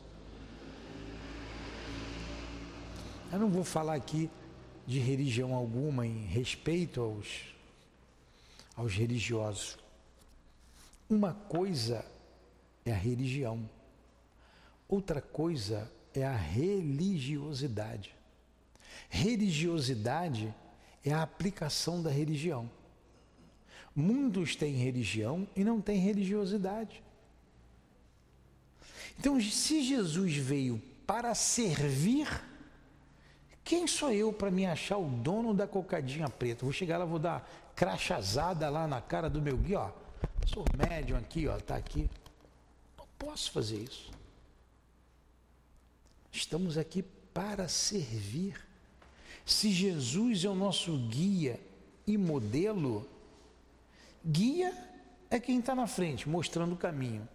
Eu 3.31 3.39
não 3.39 3.49
vou 3.49 3.63
falar 3.63 3.95
aqui 3.95 4.29
de 4.85 4.99
religião 4.99 5.53
alguma 5.53 6.05
em 6.05 6.25
respeito 6.25 6.99
aos, 7.01 7.55
aos 8.75 8.93
religiosos. 8.93 9.77
Uma 11.09 11.33
coisa 11.33 12.05
é 12.85 12.91
a 12.91 12.97
religião, 12.97 13.69
outra 14.87 15.21
coisa 15.21 15.91
é 16.13 16.25
a 16.25 16.35
religiosidade. 16.35 18.13
Religiosidade 19.09 20.53
é 21.05 21.13
a 21.13 21.21
aplicação 21.21 22.01
da 22.01 22.09
religião. 22.09 22.69
Muitos 23.95 24.55
têm 24.55 24.73
religião 24.75 25.47
e 25.55 25.63
não 25.63 25.81
têm 25.81 25.99
religiosidade. 25.99 27.03
Então, 29.21 29.39
se 29.39 29.83
Jesus 29.83 30.35
veio 30.35 30.81
para 31.05 31.35
servir, 31.35 32.27
quem 33.63 33.85
sou 33.85 34.11
eu 34.11 34.33
para 34.33 34.49
me 34.49 34.65
achar 34.65 34.97
o 34.97 35.07
dono 35.07 35.53
da 35.53 35.67
cocadinha 35.67 36.27
preta? 36.27 36.65
Vou 36.65 36.73
chegar 36.73 36.97
lá, 36.97 37.05
vou 37.05 37.19
dar 37.19 37.47
crachazada 37.75 38.67
lá 38.67 38.87
na 38.87 38.99
cara 38.99 39.29
do 39.29 39.39
meu 39.39 39.55
guia, 39.55 39.79
ó. 39.79 39.91
Sou 40.47 40.65
médium 40.75 41.19
aqui, 41.19 41.47
ó, 41.47 41.55
tá 41.59 41.75
aqui. 41.75 42.09
Não 42.97 43.05
posso 43.19 43.51
fazer 43.51 43.77
isso. 43.83 44.09
Estamos 46.31 46.75
aqui 46.75 47.03
para 47.31 47.67
servir. 47.67 48.59
Se 49.45 49.69
Jesus 49.69 50.43
é 50.43 50.49
o 50.49 50.55
nosso 50.55 50.97
guia 50.97 51.59
e 52.07 52.17
modelo, 52.17 53.07
guia 54.25 54.75
é 55.29 55.39
quem 55.39 55.59
está 55.59 55.75
na 55.75 55.85
frente, 55.85 56.27
mostrando 56.27 56.73
o 56.73 56.77
caminho. 56.77 57.29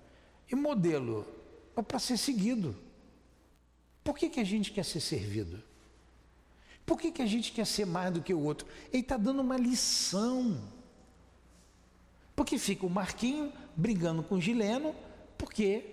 E 0.50 0.56
modelo 0.56 1.35
é 1.76 1.82
para 1.82 1.98
ser 1.98 2.16
seguido. 2.16 2.76
Por 4.02 4.16
que, 4.16 4.28
que 4.28 4.40
a 4.40 4.44
gente 4.44 4.72
quer 4.72 4.84
ser 4.84 5.00
servido? 5.00 5.62
Por 6.86 6.98
que, 6.98 7.10
que 7.10 7.20
a 7.20 7.26
gente 7.26 7.52
quer 7.52 7.66
ser 7.66 7.84
mais 7.84 8.12
do 8.12 8.22
que 8.22 8.32
o 8.32 8.40
outro? 8.40 8.66
Ele 8.92 9.02
está 9.02 9.16
dando 9.16 9.42
uma 9.42 9.56
lição. 9.56 10.60
Porque 12.34 12.58
fica 12.58 12.86
o 12.86 12.90
Marquinho 12.90 13.52
brigando 13.76 14.22
com 14.22 14.36
o 14.36 14.40
Gileno, 14.40 14.94
porque 15.36 15.84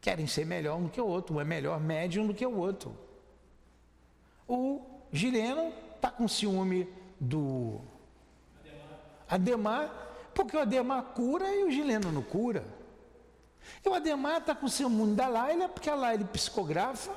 querem 0.00 0.26
ser 0.26 0.44
melhor 0.44 0.80
do 0.80 0.88
que 0.88 1.00
o 1.00 1.06
outro, 1.06 1.36
um 1.36 1.40
é 1.40 1.44
melhor 1.44 1.80
médium 1.80 2.26
do 2.26 2.34
que 2.34 2.44
o 2.44 2.56
outro. 2.56 2.96
O 4.48 4.80
Gileno 5.12 5.72
está 5.94 6.10
com 6.10 6.26
ciúme 6.26 6.88
do 7.18 7.80
Ademar, 9.28 10.30
porque 10.34 10.56
o 10.56 10.60
Ademar 10.60 11.02
cura 11.14 11.54
e 11.54 11.64
o 11.64 11.70
Gileno 11.70 12.12
não 12.12 12.22
cura. 12.22 12.75
E 13.84 13.88
o 13.88 13.94
Ademar 13.94 14.40
está 14.40 14.54
com 14.54 14.68
ciúme 14.68 15.14
da 15.14 15.28
Laila, 15.28 15.68
porque 15.68 15.90
a 15.90 15.94
Laila 15.94 16.24
psicografa 16.24 17.14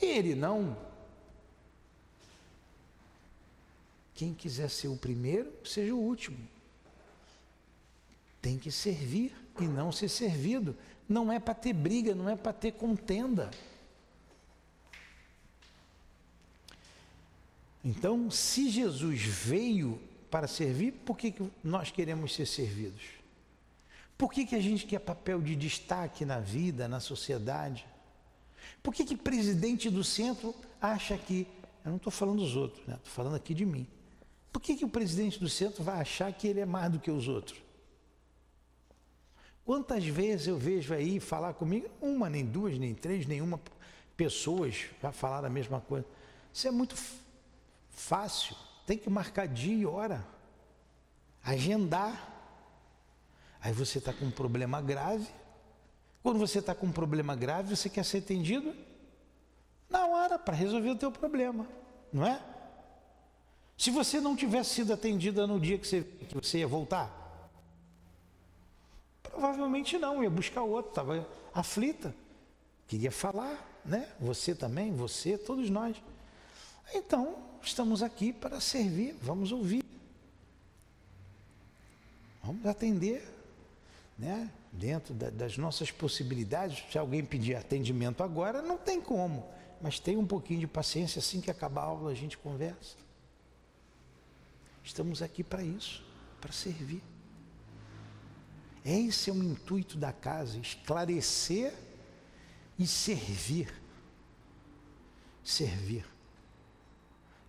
Ele 0.00 0.34
não. 0.34 0.76
Quem 4.14 4.34
quiser 4.34 4.68
ser 4.68 4.88
o 4.88 4.96
primeiro, 4.96 5.52
seja 5.64 5.94
o 5.94 5.98
último. 5.98 6.38
Tem 8.42 8.58
que 8.58 8.70
servir 8.70 9.32
e 9.60 9.64
não 9.64 9.92
ser 9.92 10.08
servido. 10.08 10.76
Não 11.08 11.32
é 11.32 11.38
para 11.38 11.54
ter 11.54 11.72
briga, 11.72 12.14
não 12.14 12.28
é 12.28 12.36
para 12.36 12.52
ter 12.52 12.72
contenda. 12.72 13.50
Então, 17.84 18.30
se 18.30 18.68
Jesus 18.70 19.22
veio 19.22 20.00
para 20.30 20.46
servir, 20.46 20.92
por 20.92 21.16
que 21.16 21.34
nós 21.62 21.90
queremos 21.90 22.34
ser 22.34 22.46
servidos? 22.46 23.17
Por 24.18 24.32
que, 24.32 24.44
que 24.44 24.56
a 24.56 24.60
gente 24.60 24.84
quer 24.84 24.98
papel 24.98 25.40
de 25.40 25.54
destaque 25.54 26.24
na 26.24 26.40
vida, 26.40 26.88
na 26.88 26.98
sociedade? 26.98 27.86
Por 28.82 28.92
que, 28.92 29.04
que 29.04 29.16
presidente 29.16 29.88
do 29.88 30.02
centro 30.02 30.52
acha 30.80 31.16
que. 31.16 31.46
Eu 31.84 31.90
não 31.90 31.96
estou 31.96 32.10
falando 32.10 32.40
dos 32.40 32.56
outros, 32.56 32.80
estou 32.80 32.94
né? 32.94 33.00
falando 33.04 33.36
aqui 33.36 33.54
de 33.54 33.64
mim. 33.64 33.86
Por 34.52 34.60
que, 34.60 34.74
que 34.74 34.84
o 34.84 34.88
presidente 34.88 35.38
do 35.38 35.48
centro 35.48 35.84
vai 35.84 36.00
achar 36.00 36.32
que 36.32 36.48
ele 36.48 36.58
é 36.58 36.66
mais 36.66 36.90
do 36.90 36.98
que 36.98 37.10
os 37.10 37.28
outros? 37.28 37.62
Quantas 39.64 40.04
vezes 40.04 40.48
eu 40.48 40.58
vejo 40.58 40.92
aí 40.92 41.20
falar 41.20 41.54
comigo, 41.54 41.88
uma, 42.00 42.28
nem 42.28 42.44
duas, 42.44 42.76
nem 42.78 42.94
três, 42.94 43.26
nenhuma 43.26 43.60
pessoas 44.16 44.86
já 45.00 45.12
falaram 45.12 45.46
a 45.46 45.50
mesma 45.50 45.80
coisa. 45.80 46.04
Isso 46.52 46.66
é 46.66 46.70
muito 46.72 46.96
fácil. 47.90 48.56
Tem 48.84 48.98
que 48.98 49.08
marcar 49.08 49.46
dia 49.46 49.74
e 49.74 49.86
hora. 49.86 50.26
Agendar. 51.44 52.37
Aí 53.60 53.72
você 53.72 53.98
está 53.98 54.12
com 54.12 54.26
um 54.26 54.30
problema 54.30 54.80
grave. 54.80 55.26
Quando 56.22 56.38
você 56.38 56.58
está 56.58 56.74
com 56.74 56.86
um 56.86 56.92
problema 56.92 57.34
grave, 57.34 57.74
você 57.74 57.88
quer 57.88 58.04
ser 58.04 58.18
atendido 58.18 58.74
na 59.88 60.06
hora 60.06 60.38
para 60.38 60.54
resolver 60.54 60.90
o 60.90 60.96
teu 60.96 61.10
problema, 61.10 61.66
não 62.12 62.26
é? 62.26 62.40
Se 63.76 63.90
você 63.90 64.20
não 64.20 64.36
tivesse 64.36 64.74
sido 64.74 64.92
atendida 64.92 65.46
no 65.46 65.58
dia 65.58 65.78
que 65.78 65.86
você, 65.86 66.02
que 66.02 66.34
você 66.34 66.58
ia 66.58 66.66
voltar, 66.66 67.50
provavelmente 69.22 69.96
não, 69.96 70.22
ia 70.22 70.28
buscar 70.28 70.62
outro, 70.62 70.90
estava 70.90 71.26
aflita, 71.54 72.14
queria 72.88 73.12
falar, 73.12 73.80
né? 73.84 74.12
Você 74.20 74.54
também, 74.54 74.92
você, 74.94 75.38
todos 75.38 75.70
nós. 75.70 75.96
Então, 76.92 77.36
estamos 77.62 78.02
aqui 78.02 78.32
para 78.32 78.60
servir, 78.60 79.16
vamos 79.22 79.52
ouvir. 79.52 79.84
Vamos 82.42 82.66
atender, 82.66 83.22
né? 84.18 84.50
Dentro 84.72 85.14
da, 85.14 85.30
das 85.30 85.56
nossas 85.56 85.90
possibilidades. 85.90 86.84
Se 86.90 86.98
alguém 86.98 87.24
pedir 87.24 87.54
atendimento 87.54 88.22
agora, 88.22 88.60
não 88.60 88.76
tem 88.76 89.00
como. 89.00 89.46
Mas 89.80 90.00
tem 90.00 90.16
um 90.16 90.26
pouquinho 90.26 90.60
de 90.60 90.66
paciência, 90.66 91.20
assim 91.20 91.40
que 91.40 91.50
acabar 91.50 91.82
a 91.82 91.86
aula 91.86 92.10
a 92.10 92.14
gente 92.14 92.36
conversa. 92.36 92.96
Estamos 94.82 95.22
aqui 95.22 95.44
para 95.44 95.62
isso, 95.62 96.04
para 96.40 96.50
servir. 96.50 97.02
Esse 98.84 99.30
é 99.30 99.32
o 99.32 99.42
intuito 99.42 99.98
da 99.98 100.12
casa, 100.12 100.58
esclarecer 100.58 101.74
e 102.78 102.86
servir. 102.86 103.72
Servir. 105.44 106.06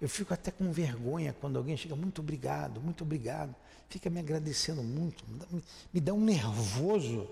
Eu 0.02 0.08
fico 0.08 0.34
até 0.34 0.52
com 0.52 0.72
vergonha 0.72 1.34
quando 1.34 1.58
alguém 1.58 1.76
chega, 1.76 1.96
muito 1.96 2.22
obrigado, 2.22 2.80
muito 2.80 3.04
obrigado. 3.04 3.56
Fica 3.90 4.10
me 4.10 4.20
agradecendo 4.20 4.84
muito, 4.84 5.24
me 5.92 6.00
dá, 6.00 6.14
um 6.14 6.24
nervoso. 6.24 7.28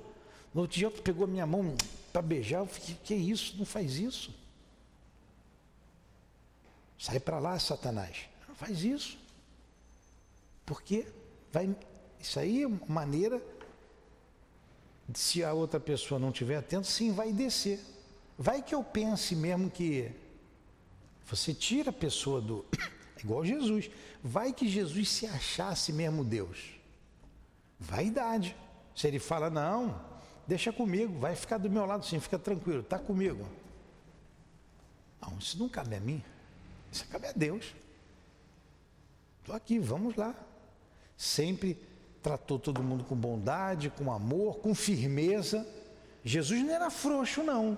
No 0.53 0.61
outro 0.61 0.77
dia, 0.77 0.89
pegou 0.89 1.25
a 1.25 1.27
minha 1.27 1.45
mão 1.45 1.75
para 2.11 2.21
beijar, 2.21 2.59
eu 2.59 2.65
fiquei, 2.65 2.95
que 3.03 3.13
isso? 3.13 3.55
Não 3.57 3.65
faz 3.65 3.97
isso. 3.97 4.33
Sai 6.97 7.19
para 7.19 7.37
lá, 7.37 7.59
Satanás. 7.59 8.25
Não 8.47 8.55
faz 8.55 8.83
isso. 8.83 9.17
Porque 10.65 11.05
vai, 11.51 11.73
isso 12.19 12.39
aí 12.39 12.63
é 12.63 12.67
uma 12.67 12.81
maneira, 12.87 13.41
se 15.13 15.43
a 15.43 15.53
outra 15.53 15.79
pessoa 15.79 16.19
não 16.19 16.29
estiver 16.29 16.57
atenta, 16.57 16.83
sim, 16.85 17.11
vai 17.11 17.31
descer. 17.31 17.79
Vai 18.37 18.63
que 18.63 18.73
eu 18.73 18.83
pense 18.83 19.35
mesmo 19.35 19.69
que 19.69 20.11
você 21.25 21.53
tira 21.53 21.91
a 21.91 21.93
pessoa 21.93 22.41
do. 22.41 22.65
Igual 23.23 23.45
Jesus. 23.45 23.89
Vai 24.23 24.53
que 24.53 24.67
Jesus 24.67 25.09
se 25.09 25.25
achasse 25.25 25.91
mesmo 25.93 26.23
Deus. 26.23 26.77
Vaidade. 27.79 28.55
Se 28.95 29.07
ele 29.07 29.19
fala, 29.19 29.49
não, 29.49 29.99
deixa 30.47 30.73
comigo, 30.73 31.19
vai 31.19 31.35
ficar 31.35 31.59
do 31.59 31.69
meu 31.69 31.85
lado 31.85 32.05
sim, 32.05 32.19
fica 32.19 32.39
tranquilo, 32.39 32.79
está 32.79 32.97
comigo. 32.97 33.47
Não, 35.21 35.37
isso 35.37 35.59
não 35.59 35.69
cabe 35.69 35.95
a 35.95 35.99
mim. 35.99 36.23
Isso 36.91 37.05
cabe 37.07 37.27
a 37.27 37.31
Deus. 37.31 37.75
Estou 39.39 39.55
aqui, 39.55 39.77
vamos 39.77 40.15
lá. 40.15 40.33
Sempre 41.15 41.79
tratou 42.21 42.59
todo 42.59 42.83
mundo 42.83 43.03
com 43.03 43.15
bondade, 43.15 43.89
com 43.89 44.11
amor, 44.11 44.57
com 44.57 44.73
firmeza. 44.73 45.65
Jesus 46.23 46.63
não 46.63 46.73
era 46.73 46.89
frouxo, 46.89 47.43
não. 47.43 47.77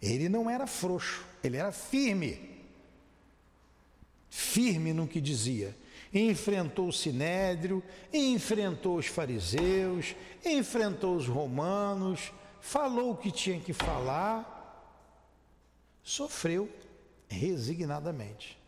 Ele 0.00 0.28
não 0.28 0.48
era 0.48 0.66
frouxo, 0.66 1.24
ele 1.42 1.56
era 1.56 1.72
firme. 1.72 2.55
Firme 4.28 4.92
no 4.92 5.06
que 5.06 5.20
dizia. 5.20 5.76
Enfrentou 6.12 6.88
o 6.88 6.92
sinédrio, 6.92 7.82
enfrentou 8.12 8.96
os 8.96 9.06
fariseus, 9.06 10.14
enfrentou 10.44 11.16
os 11.16 11.26
romanos, 11.26 12.32
falou 12.60 13.12
o 13.12 13.16
que 13.16 13.30
tinha 13.30 13.60
que 13.60 13.72
falar, 13.72 14.52
sofreu 16.02 16.70
resignadamente. 17.28 18.58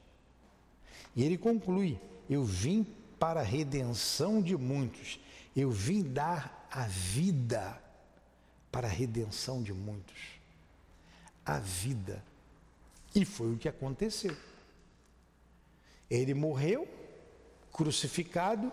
E 1.15 1.25
ele 1.25 1.39
conclui: 1.39 1.99
Eu 2.29 2.45
vim 2.45 2.87
para 3.19 3.41
a 3.41 3.45
redenção 3.45 4.43
de 4.43 4.57
muitos, 4.57 5.19
eu 5.57 5.71
vim 5.71 6.03
dar 6.03 6.69
a 6.71 6.87
vida 6.87 7.81
para 8.71 8.89
a 8.89 8.91
redenção 8.91 9.63
de 9.63 9.73
muitos 9.73 10.39
a 11.49 11.59
vida. 11.59 12.23
E 13.15 13.25
foi 13.25 13.55
o 13.55 13.57
que 13.57 13.69
aconteceu. 13.69 14.37
Ele 16.11 16.35
morreu 16.35 16.89
crucificado 17.73 18.73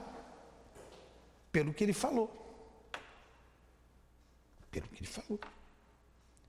pelo 1.51 1.73
que 1.73 1.83
ele 1.83 1.93
falou. 1.93 2.29
Pelo 4.71 4.87
que 4.89 4.99
ele 4.99 5.07
falou. 5.07 5.39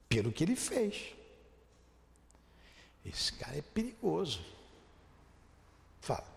Pelo 0.09 0.33
que 0.33 0.44
ele 0.44 0.57
fez. 0.57 1.14
Esse 3.05 3.33
cara 3.33 3.57
é 3.57 3.62
perigoso. 3.62 4.44
Fala. 6.01 6.36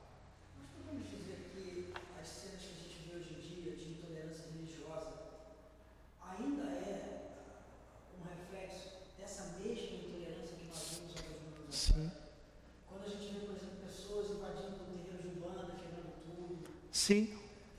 Sim. 17.10 17.28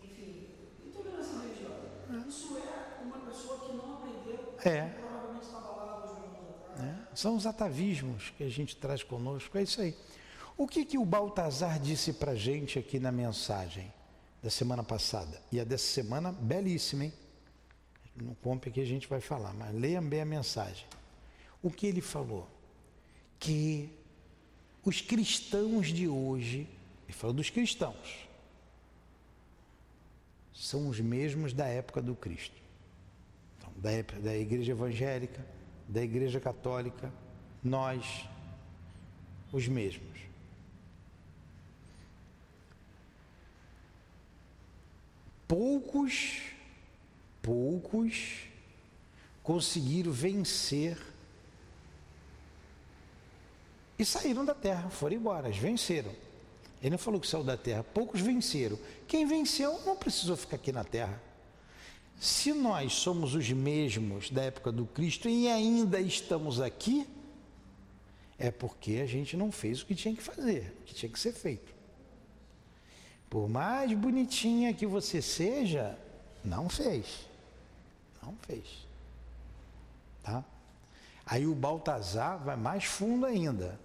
Enfim, 0.03 0.49
intolerância 0.85 1.38
religiosa. 1.38 1.87
É. 2.11 2.29
Isso 2.29 2.59
é 2.59 3.05
uma 3.05 3.19
pessoa 3.19 3.61
que 3.61 3.73
não 3.77 3.95
aprendeu, 3.95 4.55
é. 4.64 4.88
provavelmente 4.88 5.47
mil 5.47 5.57
atrás. 5.57 6.81
É. 6.81 7.14
São 7.14 7.37
os 7.37 7.47
atavismos 7.47 8.31
que 8.31 8.43
a 8.43 8.49
gente 8.49 8.75
traz 8.75 9.05
conosco, 9.05 9.57
é 9.57 9.62
isso 9.62 9.81
aí. 9.81 9.97
O 10.57 10.66
que, 10.66 10.85
que 10.85 10.99
o 10.99 11.05
Baltazar 11.05 11.79
disse 11.79 12.12
para 12.12 12.35
gente 12.35 12.77
aqui 12.77 12.99
na 12.99 13.12
mensagem 13.12 13.93
da 14.43 14.51
semana 14.51 14.83
passada? 14.83 15.40
E 15.53 15.61
a 15.61 15.65
dessa 15.65 15.87
semana, 15.87 16.33
belíssima, 16.33 17.04
hein? 17.04 17.13
No 18.17 18.35
comp 18.35 18.67
aqui 18.67 18.81
a 18.81 18.85
gente 18.85 19.07
vai 19.07 19.21
falar, 19.21 19.54
mas 19.54 19.73
leiam 19.73 20.02
bem 20.02 20.23
a 20.23 20.27
mensagem. 20.27 20.87
O 21.63 21.71
que 21.71 21.87
ele 21.87 22.00
falou? 22.00 22.48
Que 23.38 23.96
os 24.85 25.00
cristãos 25.00 25.92
de 25.92 26.09
hoje, 26.09 26.69
ele 27.07 27.17
falou 27.17 27.33
dos 27.33 27.48
cristãos, 27.48 28.29
são 30.53 30.88
os 30.88 31.01
mesmos 31.01 31.53
da 31.53 31.67
época 31.67 32.03
do 32.03 32.15
Cristo. 32.15 32.57
Então, 33.59 33.73
da, 33.77 33.90
época, 33.90 34.21
da 34.21 34.37
igreja 34.37 34.73
evangélica, 34.73 35.44
da 35.88 36.03
igreja 36.03 36.38
católica, 36.40 37.13
nós, 37.63 38.29
os 39.53 39.67
mesmos. 39.69 40.19
Poucos, 45.46 46.42
poucos 47.42 48.44
conseguiram 49.42 50.13
vencer 50.13 50.96
e 53.98 54.05
saíram 54.05 54.44
da 54.44 54.55
terra, 54.55 54.88
foram 54.88 55.17
embora, 55.17 55.51
venceram. 55.51 56.15
Ele 56.81 56.90
não 56.90 56.98
falou 56.98 57.20
que 57.20 57.26
saiu 57.26 57.44
da 57.44 57.56
terra, 57.56 57.85
poucos 57.85 58.20
venceram. 58.20 58.78
Quem 59.06 59.26
venceu 59.26 59.81
não 59.85 59.96
precisou 59.96 60.37
ficar 60.37 60.56
aqui 60.56 60.72
na 60.72 60.85
terra. 60.85 61.20
Se 62.18 62.52
nós 62.52 62.94
somos 62.94 63.35
os 63.35 63.50
mesmos 63.50 64.31
da 64.31 64.42
época 64.42 64.70
do 64.72 64.87
Cristo 64.87 65.28
e 65.28 65.48
ainda 65.48 66.00
estamos 66.00 66.60
aqui, 66.60 67.06
é 68.38 68.50
porque 68.50 69.00
a 69.02 69.06
gente 69.06 69.37
não 69.37 69.52
fez 69.52 69.83
o 69.83 69.87
que 69.87 69.94
tinha 69.94 70.14
que 70.14 70.22
fazer, 70.22 70.74
o 70.81 70.85
que 70.85 70.94
tinha 70.94 71.10
que 71.10 71.18
ser 71.18 71.33
feito. 71.33 71.74
Por 73.28 73.48
mais 73.48 73.92
bonitinha 73.92 74.74
que 74.74 74.87
você 74.87 75.22
seja, 75.22 75.98
não 76.44 76.68
fez. 76.68 77.26
Não 78.22 78.35
fez. 78.46 78.87
Tá? 80.22 80.44
Aí 81.24 81.46
o 81.46 81.54
Baltazar 81.54 82.42
vai 82.42 82.56
mais 82.56 82.85
fundo 82.85 83.24
ainda. 83.24 83.78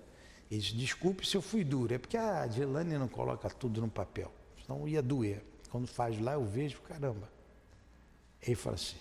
Ele 0.50 0.62
diz, 0.62 0.74
desculpe 0.74 1.26
se 1.26 1.36
eu 1.36 1.42
fui 1.42 1.64
duro. 1.64 1.94
É 1.94 1.98
porque 1.98 2.18
a 2.18 2.44
Adilane 2.44 2.98
não 2.98 3.08
coloca 3.08 3.50
tudo 3.50 3.82
no 3.82 3.90
papel. 3.90 4.32
Senão 4.64 4.88
ia 4.88 5.02
doer. 5.02 5.44
Quando 5.70 5.88
faz 5.88 6.20
lá, 6.20 6.34
eu 6.34 6.46
vejo, 6.46 6.80
caramba. 6.82 7.30
Ele 8.42 8.56
fala 8.56 8.76
assim. 8.76 8.98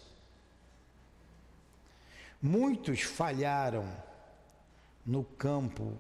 Muitos 2.40 3.03
falharam 3.03 3.90
no 5.05 5.24
campo 5.24 5.97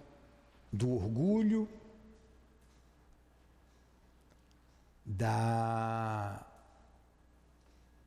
do 0.72 0.92
orgulho, 0.92 1.68
da 5.04 6.44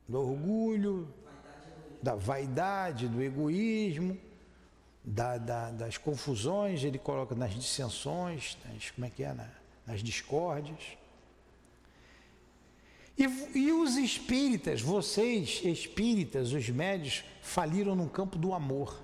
do 0.08 0.20
orgulho, 0.20 1.12
da 2.02 2.14
vaidade, 2.14 3.08
do 3.08 3.22
egoísmo, 3.22 4.18
da, 5.08 5.38
da, 5.38 5.70
das 5.70 5.96
confusões, 5.96 6.84
ele 6.84 6.98
coloca 6.98 7.34
nas 7.34 7.54
dissensões, 7.54 8.58
nas, 8.64 8.90
como 8.90 9.06
é 9.06 9.10
que 9.10 9.22
é, 9.22 9.32
na, 9.32 9.48
nas 9.86 10.02
discórdias. 10.02 10.98
E, 13.16 13.24
e 13.58 13.72
os 13.72 13.96
espíritas, 13.96 14.82
vocês 14.82 15.62
espíritas, 15.64 16.52
os 16.52 16.68
médios, 16.68 17.24
faliram 17.40 17.96
no 17.96 18.08
campo 18.08 18.36
do 18.36 18.52
amor. 18.52 19.02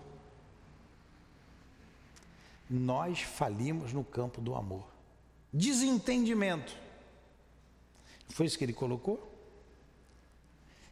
Nós 2.68 3.20
falimos 3.20 3.92
no 3.92 4.04
campo 4.04 4.40
do 4.40 4.54
amor. 4.54 4.86
Desentendimento. 5.52 6.76
Foi 8.28 8.46
isso 8.46 8.58
que 8.58 8.64
ele 8.64 8.72
colocou? 8.72 9.32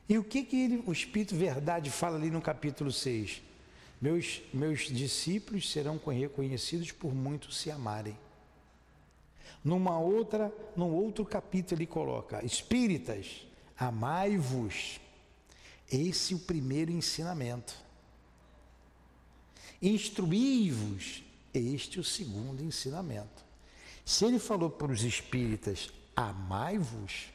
E 0.09 0.17
o 0.17 0.25
que, 0.25 0.43
que 0.43 0.57
ele, 0.57 0.83
o 0.87 0.93
Espírito 0.93 1.35
Verdade 1.35 1.91
fala 1.91 2.17
ali 2.17 2.31
no 2.31 2.41
capítulo 2.41 2.91
6? 2.91 3.43
Meus, 4.03 4.43
meus 4.53 4.89
discípulos 4.89 5.71
serão 5.71 5.97
reconhecidos 5.97 6.91
por 6.91 7.15
muitos 7.15 7.57
se 7.57 7.71
amarem. 7.71 8.19
Numa 9.63 9.97
outra, 9.97 10.53
num 10.77 10.93
outro 10.93 11.25
capítulo 11.25 11.79
ele 11.79 11.87
coloca: 11.87 12.45
Espíritas, 12.45 13.47
amai-vos. 13.79 15.01
Esse 15.89 16.33
é 16.33 16.37
o 16.37 16.41
primeiro 16.41 16.91
ensinamento. 16.91 17.77
Instruí-vos. 19.81 21.23
Este 21.55 21.99
é 21.99 22.01
o 22.01 22.05
segundo 22.05 22.61
ensinamento. 22.61 23.45
Se 24.05 24.25
ele 24.25 24.41
falou 24.41 24.69
para 24.69 24.91
os 24.91 25.05
espíritas, 25.05 25.93
amai-vos, 26.17 27.29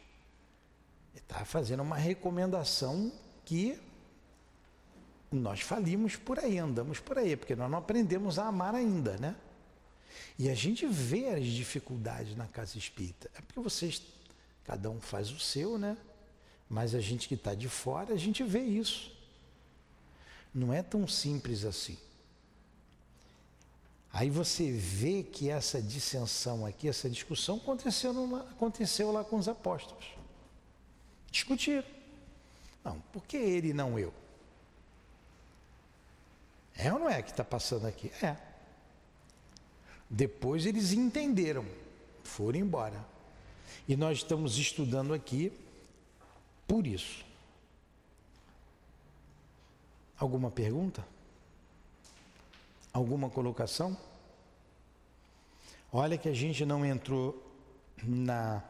está 1.15 1.45
fazendo 1.45 1.81
uma 1.81 1.95
recomendação 1.95 3.09
que 3.45 3.79
nós 5.31 5.61
falimos 5.61 6.15
por 6.15 6.39
aí, 6.39 6.57
andamos 6.57 6.99
por 6.99 7.17
aí, 7.17 7.35
porque 7.35 7.55
nós 7.55 7.69
não 7.69 7.77
aprendemos 7.77 8.39
a 8.39 8.47
amar 8.47 8.73
ainda, 8.73 9.17
né? 9.17 9.35
E 10.39 10.49
a 10.49 10.55
gente 10.55 10.85
vê 10.85 11.29
as 11.29 11.45
dificuldades 11.45 12.35
na 12.35 12.47
casa 12.47 12.77
espírita. 12.77 13.29
É 13.35 13.41
porque 13.41 13.59
vocês, 13.59 14.01
cada 14.63 14.89
um 14.89 15.01
faz 15.01 15.31
o 15.31 15.39
seu, 15.39 15.77
né? 15.77 15.97
Mas 16.69 16.93
a 16.93 17.01
gente 17.01 17.27
que 17.27 17.33
está 17.33 17.53
de 17.53 17.67
fora, 17.67 18.13
a 18.13 18.17
gente 18.17 18.43
vê 18.43 18.61
isso. 18.61 19.11
Não 20.53 20.73
é 20.73 20.81
tão 20.81 21.07
simples 21.07 21.65
assim. 21.65 21.97
Aí 24.11 24.29
você 24.29 24.71
vê 24.71 25.23
que 25.23 25.49
essa 25.49 25.81
dissensão 25.81 26.65
aqui, 26.65 26.87
essa 26.87 27.09
discussão 27.09 27.57
aconteceu, 27.57 28.35
aconteceu 28.49 29.11
lá 29.11 29.23
com 29.23 29.37
os 29.37 29.47
apóstolos. 29.47 30.05
Discutiram. 31.31 31.87
Não, 32.83 32.99
por 33.11 33.23
que 33.25 33.37
ele 33.37 33.73
não 33.73 33.99
eu? 33.99 34.13
É 36.77 36.93
ou 36.93 36.99
não 36.99 37.09
é 37.09 37.21
que 37.21 37.31
está 37.31 37.43
passando 37.43 37.87
aqui? 37.87 38.11
É. 38.23 38.37
Depois 40.09 40.65
eles 40.65 40.93
entenderam, 40.93 41.65
foram 42.23 42.59
embora. 42.59 43.03
E 43.87 43.95
nós 43.95 44.19
estamos 44.19 44.57
estudando 44.57 45.13
aqui 45.13 45.51
por 46.67 46.85
isso. 46.85 47.25
Alguma 50.19 50.51
pergunta? 50.51 51.05
Alguma 52.93 53.29
colocação? 53.29 53.97
Olha 55.91 56.17
que 56.17 56.29
a 56.29 56.33
gente 56.33 56.65
não 56.65 56.85
entrou 56.85 57.43
na 58.03 58.63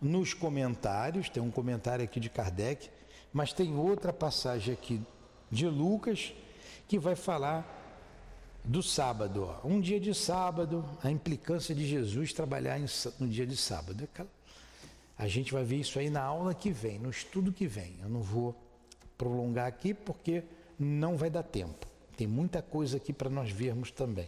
nos 0.00 0.32
comentários, 0.32 1.28
tem 1.28 1.42
um 1.42 1.50
comentário 1.50 2.02
aqui 2.02 2.18
de 2.18 2.30
Kardec, 2.30 2.88
mas 3.30 3.52
tem 3.52 3.76
outra 3.76 4.14
passagem 4.14 4.72
aqui 4.72 5.02
de 5.50 5.66
Lucas 5.66 6.32
que 6.90 6.98
vai 6.98 7.14
falar 7.14 7.64
do 8.64 8.82
sábado. 8.82 9.44
Ó. 9.44 9.68
Um 9.68 9.80
dia 9.80 10.00
de 10.00 10.12
sábado, 10.12 10.84
a 11.02 11.10
implicância 11.10 11.72
de 11.72 11.86
Jesus 11.86 12.32
trabalhar 12.32 12.80
no 13.20 13.28
dia 13.28 13.46
de 13.46 13.56
sábado. 13.56 14.08
A 15.16 15.28
gente 15.28 15.52
vai 15.52 15.62
ver 15.62 15.76
isso 15.76 16.00
aí 16.00 16.10
na 16.10 16.22
aula 16.22 16.52
que 16.52 16.72
vem, 16.72 16.98
no 16.98 17.08
estudo 17.08 17.52
que 17.52 17.68
vem. 17.68 17.96
Eu 18.02 18.08
não 18.08 18.20
vou 18.20 18.60
prolongar 19.16 19.68
aqui 19.68 19.94
porque 19.94 20.42
não 20.76 21.16
vai 21.16 21.30
dar 21.30 21.44
tempo. 21.44 21.86
Tem 22.16 22.26
muita 22.26 22.60
coisa 22.60 22.96
aqui 22.96 23.12
para 23.12 23.30
nós 23.30 23.52
vermos 23.52 23.92
também. 23.92 24.26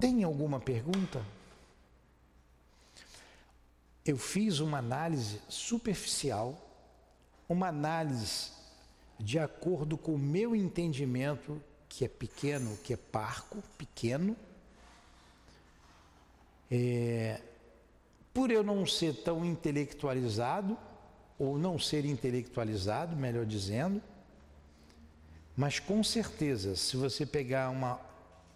Tem 0.00 0.24
alguma 0.24 0.58
pergunta? 0.58 1.24
eu 4.10 4.16
fiz 4.16 4.58
uma 4.58 4.78
análise 4.78 5.40
superficial, 5.48 6.58
uma 7.48 7.68
análise 7.68 8.50
de 9.22 9.38
acordo 9.38 9.98
com 9.98 10.14
o 10.14 10.18
meu 10.18 10.56
entendimento, 10.56 11.62
que 11.88 12.04
é 12.04 12.08
pequeno, 12.08 12.76
que 12.82 12.94
é 12.94 12.96
parco, 12.96 13.62
pequeno. 13.76 14.34
É, 16.70 17.40
por 18.32 18.50
eu 18.50 18.62
não 18.62 18.86
ser 18.86 19.22
tão 19.22 19.44
intelectualizado, 19.44 20.76
ou 21.38 21.58
não 21.58 21.78
ser 21.78 22.04
intelectualizado, 22.04 23.16
melhor 23.16 23.44
dizendo, 23.44 24.02
mas 25.56 25.78
com 25.78 26.02
certeza, 26.02 26.76
se 26.76 26.96
você 26.96 27.26
pegar 27.26 27.70
uma 27.70 28.00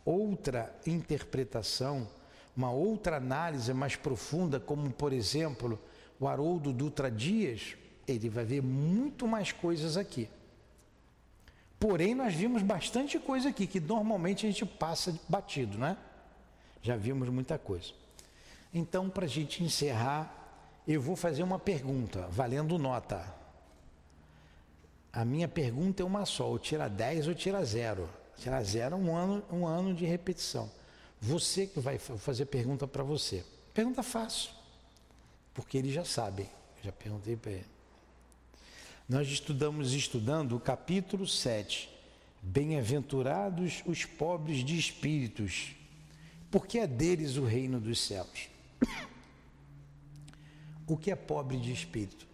outra 0.04 0.74
interpretação, 0.86 2.08
uma 2.56 2.70
outra 2.70 3.16
análise 3.16 3.72
mais 3.74 3.96
profunda, 3.96 4.60
como 4.60 4.90
por 4.90 5.12
exemplo 5.12 5.78
o 6.20 6.28
Haroldo 6.28 6.72
Dutra 6.72 7.10
Dias, 7.10 7.76
ele 8.06 8.28
vai 8.28 8.44
ver 8.44 8.62
muito 8.62 9.26
mais 9.26 9.50
coisas 9.50 9.96
aqui. 9.96 10.28
Porém, 11.84 12.14
nós 12.14 12.32
vimos 12.32 12.62
bastante 12.62 13.18
coisa 13.18 13.50
aqui 13.50 13.66
que 13.66 13.78
normalmente 13.78 14.46
a 14.46 14.48
gente 14.48 14.64
passa 14.64 15.14
batido, 15.28 15.76
né? 15.76 15.98
Já 16.80 16.96
vimos 16.96 17.28
muita 17.28 17.58
coisa. 17.58 17.92
Então, 18.72 19.10
para 19.10 19.26
a 19.26 19.28
gente 19.28 19.62
encerrar, 19.62 20.34
eu 20.88 20.98
vou 20.98 21.14
fazer 21.14 21.42
uma 21.42 21.58
pergunta, 21.58 22.26
valendo 22.30 22.78
nota. 22.78 23.22
A 25.12 25.26
minha 25.26 25.46
pergunta 25.46 26.02
é 26.02 26.06
uma 26.06 26.24
só: 26.24 26.48
ou 26.48 26.58
tira 26.58 26.88
10 26.88 27.28
ou 27.28 27.34
tira 27.34 27.62
zero. 27.62 28.08
Tira 28.38 28.64
zero 28.64 28.94
é 28.96 28.98
um 28.98 29.14
ano, 29.14 29.44
um 29.52 29.66
ano 29.66 29.92
de 29.92 30.06
repetição. 30.06 30.70
Você 31.20 31.66
que 31.66 31.80
vai 31.80 31.98
fazer 31.98 32.46
pergunta 32.46 32.86
para 32.86 33.02
você. 33.02 33.44
Pergunta 33.74 34.02
fácil, 34.02 34.52
porque 35.52 35.76
ele 35.76 35.92
já 35.92 36.02
sabe. 36.02 36.48
Já 36.82 36.92
perguntei 36.92 37.36
para 37.36 37.52
ele. 37.52 37.73
Nós 39.06 39.28
estudamos 39.28 39.92
estudando 39.92 40.56
o 40.56 40.60
capítulo 40.60 41.26
7. 41.26 41.90
Bem-aventurados 42.40 43.82
os 43.84 44.06
pobres 44.06 44.64
de 44.64 44.78
espíritos, 44.78 45.74
porque 46.50 46.78
é 46.78 46.86
deles 46.86 47.36
o 47.36 47.44
reino 47.44 47.78
dos 47.80 48.00
céus. 48.00 48.48
O 50.86 50.98
que 50.98 51.10
é 51.10 51.16
pobre 51.16 51.56
de 51.56 51.72
espírito? 51.72 52.26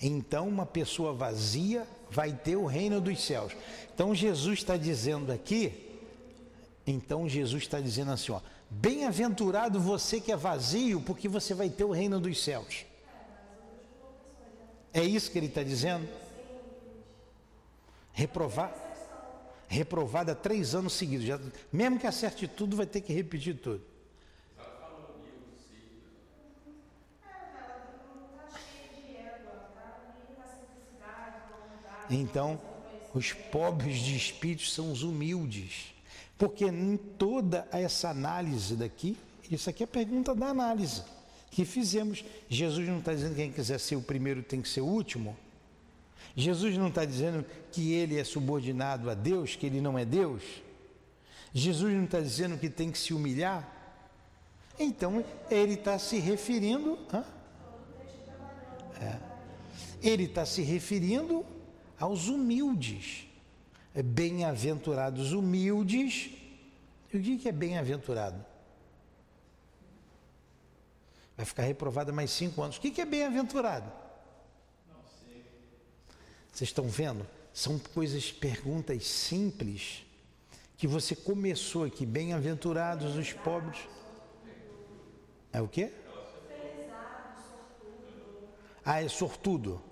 Então, 0.00 0.48
uma 0.48 0.64
pessoa 0.64 1.12
vazia 1.12 1.86
vai 2.10 2.32
ter 2.32 2.56
o 2.56 2.66
reino 2.66 3.00
dos 3.00 3.22
céus. 3.22 3.52
Então, 3.94 4.14
Jesus 4.14 4.60
está 4.60 4.76
dizendo 4.76 5.30
aqui, 5.30 5.88
então 6.86 7.28
Jesus 7.28 7.62
está 7.62 7.80
dizendo 7.80 8.10
assim, 8.10 8.32
ó, 8.32 8.40
bem-aventurado 8.70 9.78
você 9.78 10.20
que 10.20 10.32
é 10.32 10.36
vazio, 10.36 11.00
porque 11.02 11.28
você 11.28 11.54
vai 11.54 11.68
ter 11.68 11.84
o 11.84 11.90
reino 11.90 12.18
dos 12.18 12.42
céus. 12.42 12.86
É 14.92 15.04
isso 15.04 15.30
que 15.30 15.38
ele 15.38 15.46
está 15.46 15.62
dizendo? 15.62 16.08
Reprovar? 18.12 18.90
reprovada 19.70 20.34
três 20.34 20.74
anos 20.74 20.94
seguidos. 20.94 21.24
Já, 21.24 21.38
mesmo 21.72 21.98
que 21.98 22.06
acerte 22.06 22.48
tudo, 22.48 22.76
vai 22.76 22.86
ter 22.86 23.00
que 23.00 23.12
repetir 23.12 23.56
tudo. 23.56 23.82
Então, 32.10 32.60
os 33.14 33.32
pobres 33.32 33.98
de 33.98 34.16
espírito 34.16 34.66
são 34.66 34.92
os 34.92 35.02
humildes. 35.02 35.94
Porque 36.36 36.64
em 36.64 36.96
toda 36.96 37.68
essa 37.70 38.10
análise 38.10 38.74
daqui, 38.74 39.16
isso 39.50 39.68
aqui 39.68 39.84
é 39.84 39.86
pergunta 39.86 40.34
da 40.34 40.46
análise 40.46 41.02
que 41.50 41.64
fizemos. 41.64 42.24
Jesus 42.48 42.88
não 42.88 42.98
está 42.98 43.12
dizendo 43.12 43.30
que 43.30 43.42
quem 43.42 43.52
quiser 43.52 43.78
ser 43.78 43.96
o 43.96 44.02
primeiro 44.02 44.42
tem 44.42 44.62
que 44.62 44.68
ser 44.68 44.80
o 44.80 44.86
último. 44.86 45.36
Jesus 46.36 46.76
não 46.76 46.88
está 46.88 47.04
dizendo 47.04 47.44
que 47.72 47.92
ele 47.92 48.18
é 48.18 48.24
subordinado 48.24 49.10
a 49.10 49.14
Deus, 49.14 49.56
que 49.56 49.66
ele 49.66 49.80
não 49.80 49.98
é 49.98 50.04
Deus. 50.04 50.42
Jesus 51.52 51.92
não 51.92 52.04
está 52.04 52.20
dizendo 52.20 52.56
que 52.56 52.70
tem 52.70 52.90
que 52.90 52.98
se 52.98 53.12
humilhar. 53.12 53.68
Então, 54.78 55.24
ele 55.50 55.74
está 55.74 55.98
se 55.98 56.18
referindo. 56.18 56.98
É, 59.00 59.18
ele 60.02 60.24
está 60.24 60.46
se 60.46 60.62
referindo 60.62 61.44
aos 62.00 62.28
humildes. 62.28 63.26
É 63.94 64.02
bem-aventurados 64.02 65.32
humildes. 65.32 66.30
E 67.12 67.18
o 67.18 67.38
que 67.38 67.48
é 67.48 67.52
bem-aventurado? 67.52 68.44
Vai 71.36 71.44
ficar 71.44 71.62
reprovada 71.62 72.12
mais 72.12 72.30
cinco 72.30 72.62
anos. 72.62 72.76
O 72.76 72.80
que 72.80 73.00
é 73.00 73.04
bem-aventurado? 73.04 73.90
Vocês 76.52 76.70
estão 76.70 76.88
vendo? 76.88 77.26
São 77.52 77.78
coisas, 77.78 78.32
perguntas 78.32 79.06
simples 79.06 80.04
que 80.76 80.86
você 80.86 81.14
começou 81.14 81.84
aqui. 81.84 82.06
Bem-aventurados 82.06 83.16
os 83.16 83.32
pobres. 83.32 83.78
É 85.52 85.60
o 85.60 85.68
quê? 85.68 85.92
Ah, 88.84 89.02
é 89.02 89.08
sortudo. 89.08 89.82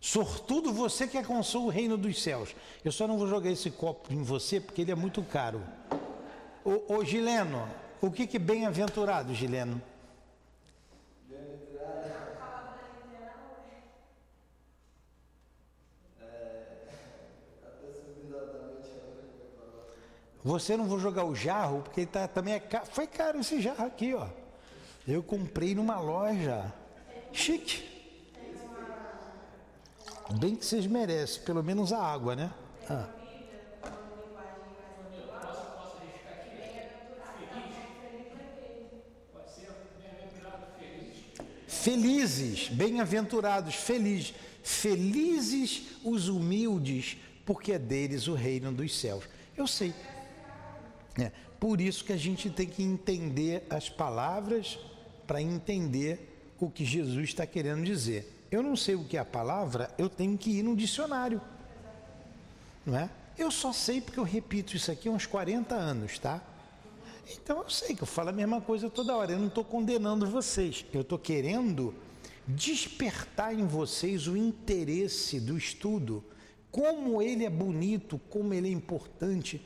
Sortudo 0.00 0.72
você 0.72 1.06
que 1.06 1.18
alcançou 1.18 1.66
o 1.66 1.68
reino 1.68 1.96
dos 1.96 2.22
céus. 2.22 2.54
Eu 2.84 2.92
só 2.92 3.06
não 3.06 3.18
vou 3.18 3.26
jogar 3.26 3.50
esse 3.50 3.70
copo 3.70 4.12
em 4.12 4.22
você 4.22 4.60
porque 4.60 4.82
ele 4.82 4.92
é 4.92 4.94
muito 4.94 5.22
caro. 5.22 5.62
Ô, 6.64 7.04
Gileno, 7.04 7.68
o 8.00 8.10
que, 8.10 8.26
que 8.26 8.36
é 8.36 8.40
bem-aventurado, 8.40 9.34
Gileno? 9.34 9.80
Você 20.44 20.76
não 20.76 20.86
vou 20.86 20.98
jogar 20.98 21.24
o 21.24 21.34
jarro, 21.34 21.82
porque 21.82 22.06
tá, 22.06 22.26
também 22.28 22.54
é 22.54 22.60
caro. 22.60 22.86
Foi 22.86 23.06
caro 23.06 23.40
esse 23.40 23.60
jarro 23.60 23.84
aqui, 23.84 24.14
ó. 24.14 24.28
Eu 25.06 25.22
comprei 25.22 25.74
numa 25.74 25.98
loja. 26.00 26.72
Chique. 27.32 27.97
Bem 30.36 30.54
que 30.54 30.64
vocês 30.64 30.86
merecem, 30.86 31.42
pelo 31.42 31.62
menos 31.62 31.92
a 31.92 32.02
água, 32.02 32.36
né? 32.36 32.52
Ah. 32.88 33.08
Felizes, 41.66 42.68
bem-aventurados, 42.68 43.74
felizes. 43.74 44.34
Felizes 44.62 45.84
os 46.04 46.28
humildes, 46.28 47.16
porque 47.46 47.72
é 47.72 47.78
deles 47.78 48.28
o 48.28 48.34
reino 48.34 48.70
dos 48.70 48.94
céus. 48.98 49.24
Eu 49.56 49.66
sei. 49.66 49.94
É, 51.18 51.32
por 51.58 51.80
isso 51.80 52.04
que 52.04 52.12
a 52.12 52.16
gente 52.18 52.50
tem 52.50 52.68
que 52.68 52.82
entender 52.82 53.66
as 53.70 53.88
palavras 53.88 54.78
para 55.26 55.40
entender 55.40 56.52
o 56.60 56.68
que 56.68 56.84
Jesus 56.84 57.30
está 57.30 57.46
querendo 57.46 57.82
dizer. 57.82 58.37
Eu 58.50 58.62
não 58.62 58.76
sei 58.76 58.94
o 58.94 59.04
que 59.04 59.16
é 59.16 59.20
a 59.20 59.24
palavra, 59.24 59.90
eu 59.98 60.08
tenho 60.08 60.36
que 60.38 60.50
ir 60.50 60.62
no 60.62 60.74
dicionário. 60.74 61.40
Não 62.84 62.96
é? 62.96 63.10
Eu 63.36 63.50
só 63.50 63.72
sei 63.72 64.00
porque 64.00 64.18
eu 64.18 64.24
repito 64.24 64.74
isso 64.74 64.90
aqui 64.90 65.08
há 65.08 65.12
uns 65.12 65.26
40 65.26 65.74
anos, 65.74 66.18
tá? 66.18 66.42
Então 67.30 67.58
eu 67.58 67.68
sei 67.68 67.94
que 67.94 68.02
eu 68.02 68.06
falo 68.06 68.30
a 68.30 68.32
mesma 68.32 68.60
coisa 68.60 68.88
toda 68.88 69.14
hora. 69.14 69.32
Eu 69.32 69.38
não 69.38 69.48
estou 69.48 69.64
condenando 69.64 70.26
vocês. 70.26 70.84
Eu 70.92 71.02
estou 71.02 71.18
querendo 71.18 71.94
despertar 72.46 73.52
em 73.52 73.66
vocês 73.66 74.26
o 74.26 74.36
interesse 74.36 75.38
do 75.38 75.58
estudo, 75.58 76.24
como 76.70 77.20
ele 77.20 77.44
é 77.44 77.50
bonito, 77.50 78.18
como 78.30 78.54
ele 78.54 78.68
é 78.68 78.72
importante 78.72 79.60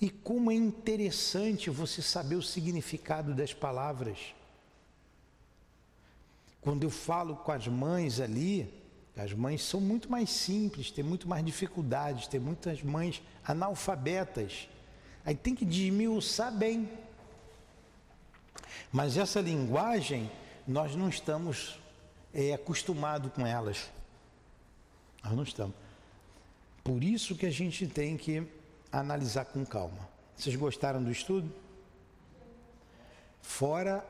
e 0.00 0.08
como 0.08 0.50
é 0.52 0.54
interessante 0.54 1.68
você 1.68 2.00
saber 2.00 2.36
o 2.36 2.42
significado 2.42 3.34
das 3.34 3.52
palavras. 3.52 4.18
Quando 6.60 6.82
eu 6.84 6.90
falo 6.90 7.36
com 7.36 7.52
as 7.52 7.66
mães 7.68 8.20
ali, 8.20 8.72
as 9.16 9.32
mães 9.32 9.62
são 9.62 9.80
muito 9.80 10.10
mais 10.10 10.30
simples, 10.30 10.90
têm 10.90 11.04
muito 11.04 11.28
mais 11.28 11.44
dificuldades, 11.44 12.28
tem 12.28 12.38
muitas 12.38 12.82
mães 12.82 13.22
analfabetas. 13.44 14.68
Aí 15.24 15.34
tem 15.34 15.54
que 15.54 15.64
desmiuçar 15.64 16.52
bem. 16.52 16.88
Mas 18.92 19.16
essa 19.16 19.40
linguagem, 19.40 20.30
nós 20.66 20.94
não 20.94 21.08
estamos 21.08 21.78
é, 22.32 22.52
acostumados 22.54 23.32
com 23.32 23.46
elas. 23.46 23.90
Nós 25.22 25.34
não 25.34 25.42
estamos. 25.42 25.74
Por 26.84 27.02
isso 27.02 27.34
que 27.34 27.46
a 27.46 27.50
gente 27.50 27.86
tem 27.86 28.16
que 28.16 28.46
analisar 28.90 29.44
com 29.46 29.64
calma. 29.66 30.08
Vocês 30.36 30.54
gostaram 30.54 31.02
do 31.02 31.10
estudo? 31.10 31.52
Fora 33.42 34.06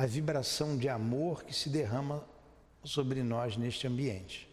a 0.00 0.06
vibração 0.06 0.78
de 0.78 0.88
amor 0.88 1.44
que 1.44 1.54
se 1.54 1.68
derrama 1.68 2.24
sobre 2.82 3.22
nós 3.22 3.58
neste 3.58 3.86
ambiente. 3.86 4.48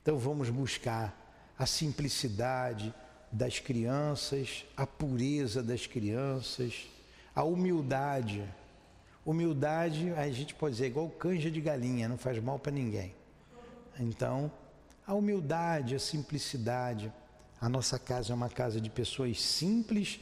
Então 0.00 0.16
vamos 0.16 0.48
buscar 0.48 1.52
a 1.58 1.66
simplicidade 1.66 2.94
das 3.32 3.58
crianças, 3.58 4.64
a 4.76 4.86
pureza 4.86 5.60
das 5.60 5.88
crianças, 5.88 6.86
a 7.34 7.42
humildade. 7.42 8.48
Humildade, 9.24 10.12
a 10.12 10.30
gente 10.30 10.54
pode 10.54 10.76
dizer, 10.76 10.86
igual 10.86 11.10
canja 11.10 11.50
de 11.50 11.60
galinha, 11.60 12.08
não 12.08 12.16
faz 12.16 12.38
mal 12.38 12.56
para 12.56 12.70
ninguém. 12.70 13.12
Então, 13.98 14.52
a 15.04 15.14
humildade, 15.14 15.96
a 15.96 15.98
simplicidade. 15.98 17.12
A 17.60 17.68
nossa 17.68 17.98
casa 17.98 18.32
é 18.32 18.36
uma 18.36 18.48
casa 18.48 18.80
de 18.80 18.88
pessoas 18.88 19.42
simples 19.42 20.20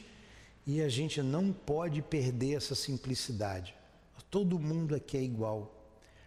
e 0.65 0.81
a 0.81 0.89
gente 0.89 1.21
não 1.21 1.53
pode 1.53 2.01
perder 2.01 2.55
essa 2.55 2.73
simplicidade. 2.73 3.75
Todo 4.35 4.59
mundo 4.59 4.93
aqui 4.93 5.15
é 5.15 5.21
igual. 5.21 5.73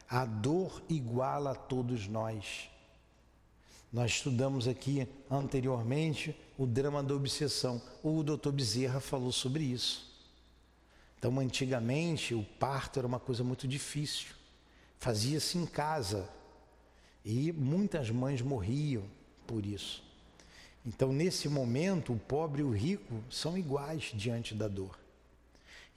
A 0.09 0.25
dor 0.25 0.83
iguala 0.89 1.51
a 1.51 1.55
todos 1.55 2.09
nós. 2.09 2.71
Nós 3.93 4.13
estudamos 4.13 4.67
aqui 4.67 5.07
anteriormente 5.31 6.35
o 6.57 6.67
drama 6.67 7.03
da 7.03 7.15
obsessão. 7.15 7.83
O 8.03 8.23
doutor 8.23 8.53
Bezerra 8.53 8.99
falou 8.99 9.31
sobre 9.31 9.63
isso. 9.63 10.11
Então, 11.19 11.39
antigamente, 11.39 12.35
o 12.35 12.43
parto 12.59 12.99
era 12.99 13.07
uma 13.07 13.21
coisa 13.21 13.45
muito 13.45 13.69
difícil. 13.69 14.29
Fazia-se 14.99 15.59
em 15.59 15.67
casa. 15.67 16.31
E 17.23 17.53
muitas 17.53 18.09
mães 18.09 18.41
morriam 18.41 19.05
por 19.47 19.67
isso. 19.67 20.03
Então, 20.87 21.13
nesse 21.13 21.47
momento, 21.47 22.15
o 22.15 22.19
pobre 22.19 22.63
e 22.63 22.65
o 22.65 22.71
rico 22.71 23.23
são 23.29 23.59
iguais 23.59 24.13
diante 24.15 24.55
da 24.55 24.67
dor. 24.67 24.99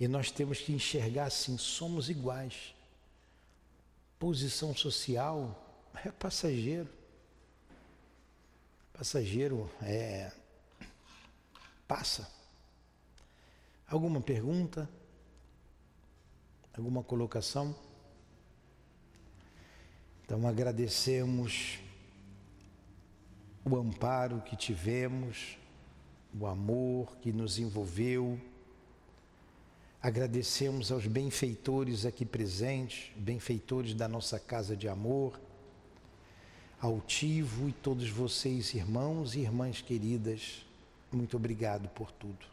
E 0.01 0.07
nós 0.07 0.31
temos 0.31 0.59
que 0.59 0.73
enxergar 0.73 1.25
assim: 1.25 1.59
somos 1.59 2.09
iguais. 2.09 2.73
Posição 4.17 4.75
social 4.75 5.63
é 6.03 6.09
passageiro. 6.09 6.89
Passageiro 8.91 9.69
é. 9.79 10.31
passa. 11.87 12.27
Alguma 13.87 14.19
pergunta? 14.19 14.89
Alguma 16.75 17.03
colocação? 17.03 17.75
Então 20.25 20.47
agradecemos 20.47 21.77
o 23.63 23.75
amparo 23.75 24.41
que 24.41 24.55
tivemos, 24.55 25.59
o 26.33 26.47
amor 26.47 27.17
que 27.17 27.31
nos 27.31 27.59
envolveu 27.59 28.41
Agradecemos 30.03 30.91
aos 30.91 31.05
benfeitores 31.05 32.07
aqui 32.07 32.25
presentes, 32.25 33.11
benfeitores 33.15 33.93
da 33.93 34.07
nossa 34.07 34.39
casa 34.39 34.75
de 34.75 34.87
amor, 34.87 35.39
altivo 36.79 37.69
e 37.69 37.71
todos 37.71 38.09
vocês, 38.09 38.73
irmãos 38.73 39.35
e 39.35 39.41
irmãs 39.41 39.79
queridas, 39.79 40.65
muito 41.11 41.37
obrigado 41.37 41.87
por 41.89 42.11
tudo. 42.11 42.43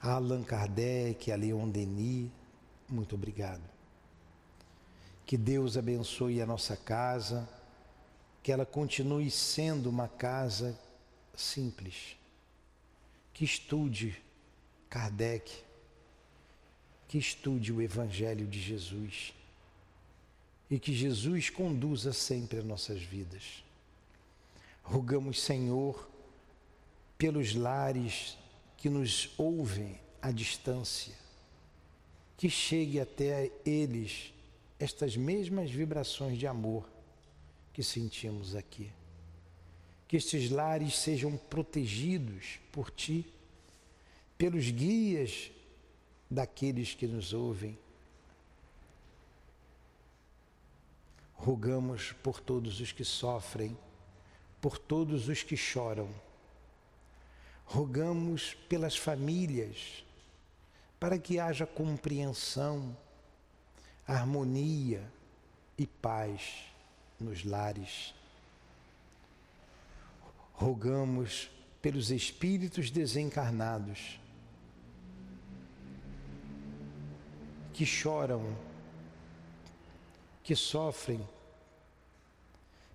A 0.00 0.12
Allan 0.12 0.44
Kardec, 0.44 1.32
a 1.32 1.36
Leon 1.36 1.68
Denis, 1.68 2.30
muito 2.88 3.16
obrigado. 3.16 3.64
Que 5.26 5.36
Deus 5.36 5.76
abençoe 5.76 6.40
a 6.40 6.46
nossa 6.46 6.76
casa, 6.76 7.48
que 8.40 8.52
ela 8.52 8.64
continue 8.64 9.28
sendo 9.32 9.90
uma 9.90 10.06
casa 10.06 10.78
simples, 11.36 12.16
que 13.34 13.44
estude 13.44 14.22
Kardec, 14.88 15.66
que 17.08 17.16
estude 17.16 17.72
o 17.72 17.80
Evangelho 17.80 18.46
de 18.46 18.60
Jesus 18.60 19.32
e 20.70 20.78
que 20.78 20.92
Jesus 20.92 21.48
conduza 21.48 22.12
sempre 22.12 22.58
as 22.58 22.64
nossas 22.64 23.00
vidas. 23.00 23.64
Rogamos, 24.82 25.40
Senhor, 25.40 26.08
pelos 27.16 27.54
lares 27.54 28.36
que 28.76 28.90
nos 28.90 29.30
ouvem 29.38 29.98
à 30.20 30.30
distância, 30.30 31.14
que 32.36 32.50
chegue 32.50 33.00
até 33.00 33.50
eles 33.64 34.32
estas 34.78 35.16
mesmas 35.16 35.70
vibrações 35.70 36.38
de 36.38 36.46
amor 36.46 36.88
que 37.72 37.82
sentimos 37.82 38.54
aqui. 38.54 38.90
Que 40.06 40.16
estes 40.16 40.50
lares 40.50 40.96
sejam 40.96 41.36
protegidos 41.36 42.60
por 42.70 42.90
Ti, 42.90 43.26
pelos 44.36 44.70
guias 44.70 45.50
daqueles 46.30 46.94
que 46.94 47.06
nos 47.06 47.32
ouvem. 47.32 47.78
Rogamos 51.34 52.12
por 52.22 52.40
todos 52.40 52.80
os 52.80 52.92
que 52.92 53.04
sofrem, 53.04 53.76
por 54.60 54.76
todos 54.78 55.28
os 55.28 55.42
que 55.42 55.56
choram. 55.56 56.08
Rogamos 57.64 58.54
pelas 58.68 58.96
famílias, 58.96 60.04
para 60.98 61.18
que 61.18 61.38
haja 61.38 61.66
compreensão, 61.66 62.96
harmonia 64.06 65.10
e 65.76 65.86
paz 65.86 66.64
nos 67.20 67.44
lares. 67.44 68.14
Rogamos 70.54 71.50
pelos 71.80 72.10
espíritos 72.10 72.90
desencarnados 72.90 74.18
que 77.78 77.86
choram, 77.86 78.42
que 80.42 80.56
sofrem, 80.56 81.24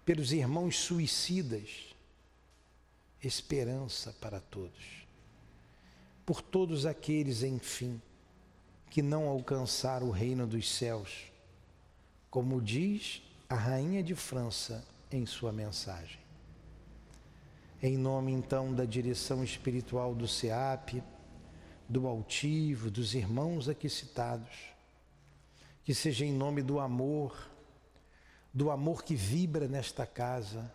pelos 0.03 0.33
irmãos 0.33 0.77
suicidas, 0.77 1.95
esperança 3.23 4.13
para 4.19 4.41
todos, 4.41 5.07
por 6.25 6.41
todos 6.41 6.85
aqueles, 6.85 7.43
enfim, 7.43 8.01
que 8.89 9.01
não 9.01 9.29
alcançaram 9.29 10.07
o 10.07 10.11
reino 10.11 10.45
dos 10.45 10.69
céus, 10.69 11.31
como 12.29 12.61
diz 12.61 13.21
a 13.47 13.55
Rainha 13.55 14.03
de 14.03 14.15
França 14.15 14.85
em 15.09 15.25
sua 15.25 15.53
mensagem. 15.53 16.19
Em 17.81 17.95
nome 17.95 18.33
então 18.33 18.73
da 18.73 18.83
direção 18.83 19.45
espiritual 19.45 20.13
do 20.13 20.27
SEAP, 20.27 21.01
do 21.87 22.05
altivo, 22.05 22.91
dos 22.91 23.15
irmãos 23.15 23.69
aqui 23.69 23.87
citados, 23.87 24.72
que 25.83 25.93
seja 25.93 26.25
em 26.25 26.31
nome 26.31 26.61
do 26.61 26.79
amor, 26.79 27.49
do 28.53 28.71
amor 28.71 29.03
que 29.03 29.15
vibra 29.15 29.67
nesta 29.67 30.05
casa, 30.05 30.71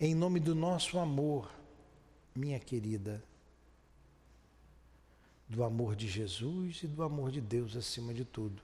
em 0.00 0.14
nome 0.14 0.40
do 0.40 0.54
nosso 0.54 0.98
amor, 0.98 1.50
minha 2.34 2.58
querida, 2.58 3.22
do 5.48 5.62
amor 5.62 5.94
de 5.94 6.08
Jesus 6.08 6.82
e 6.82 6.86
do 6.86 7.02
amor 7.02 7.30
de 7.30 7.40
Deus 7.40 7.76
acima 7.76 8.12
de 8.12 8.24
tudo, 8.24 8.60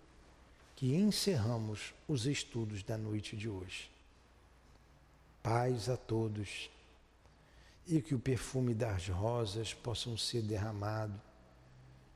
que 0.75 0.95
encerramos 0.95 1.95
os 2.09 2.27
estudos 2.27 2.83
da 2.83 2.99
noite 2.99 3.37
de 3.37 3.49
hoje. 3.49 3.91
Paz 5.43 5.89
a 5.89 5.97
todos. 5.97 6.71
E 7.87 8.01
que 8.01 8.15
o 8.15 8.19
perfume 8.19 8.73
das 8.73 9.09
rosas 9.09 9.75
possam 9.75 10.17
ser 10.17 10.43
derramado 10.43 11.21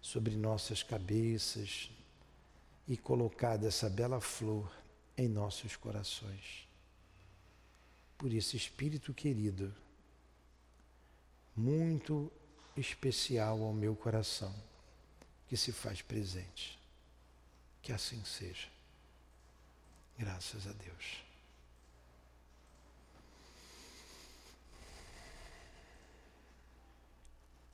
sobre 0.00 0.36
nossas 0.36 0.82
cabeças, 0.82 1.90
e 2.86 2.96
colocada 2.96 3.66
essa 3.66 3.88
bela 3.88 4.20
flor 4.20 4.70
em 5.16 5.28
nossos 5.28 5.76
corações. 5.76 6.68
Por 8.18 8.32
esse 8.32 8.56
Espírito 8.56 9.12
querido, 9.12 9.74
muito 11.56 12.30
especial 12.76 13.62
ao 13.62 13.72
meu 13.72 13.94
coração, 13.94 14.54
que 15.48 15.56
se 15.56 15.72
faz 15.72 16.02
presente. 16.02 16.78
Que 17.82 17.92
assim 17.92 18.24
seja. 18.24 18.68
Graças 20.18 20.66
a 20.66 20.72
Deus. 20.72 21.22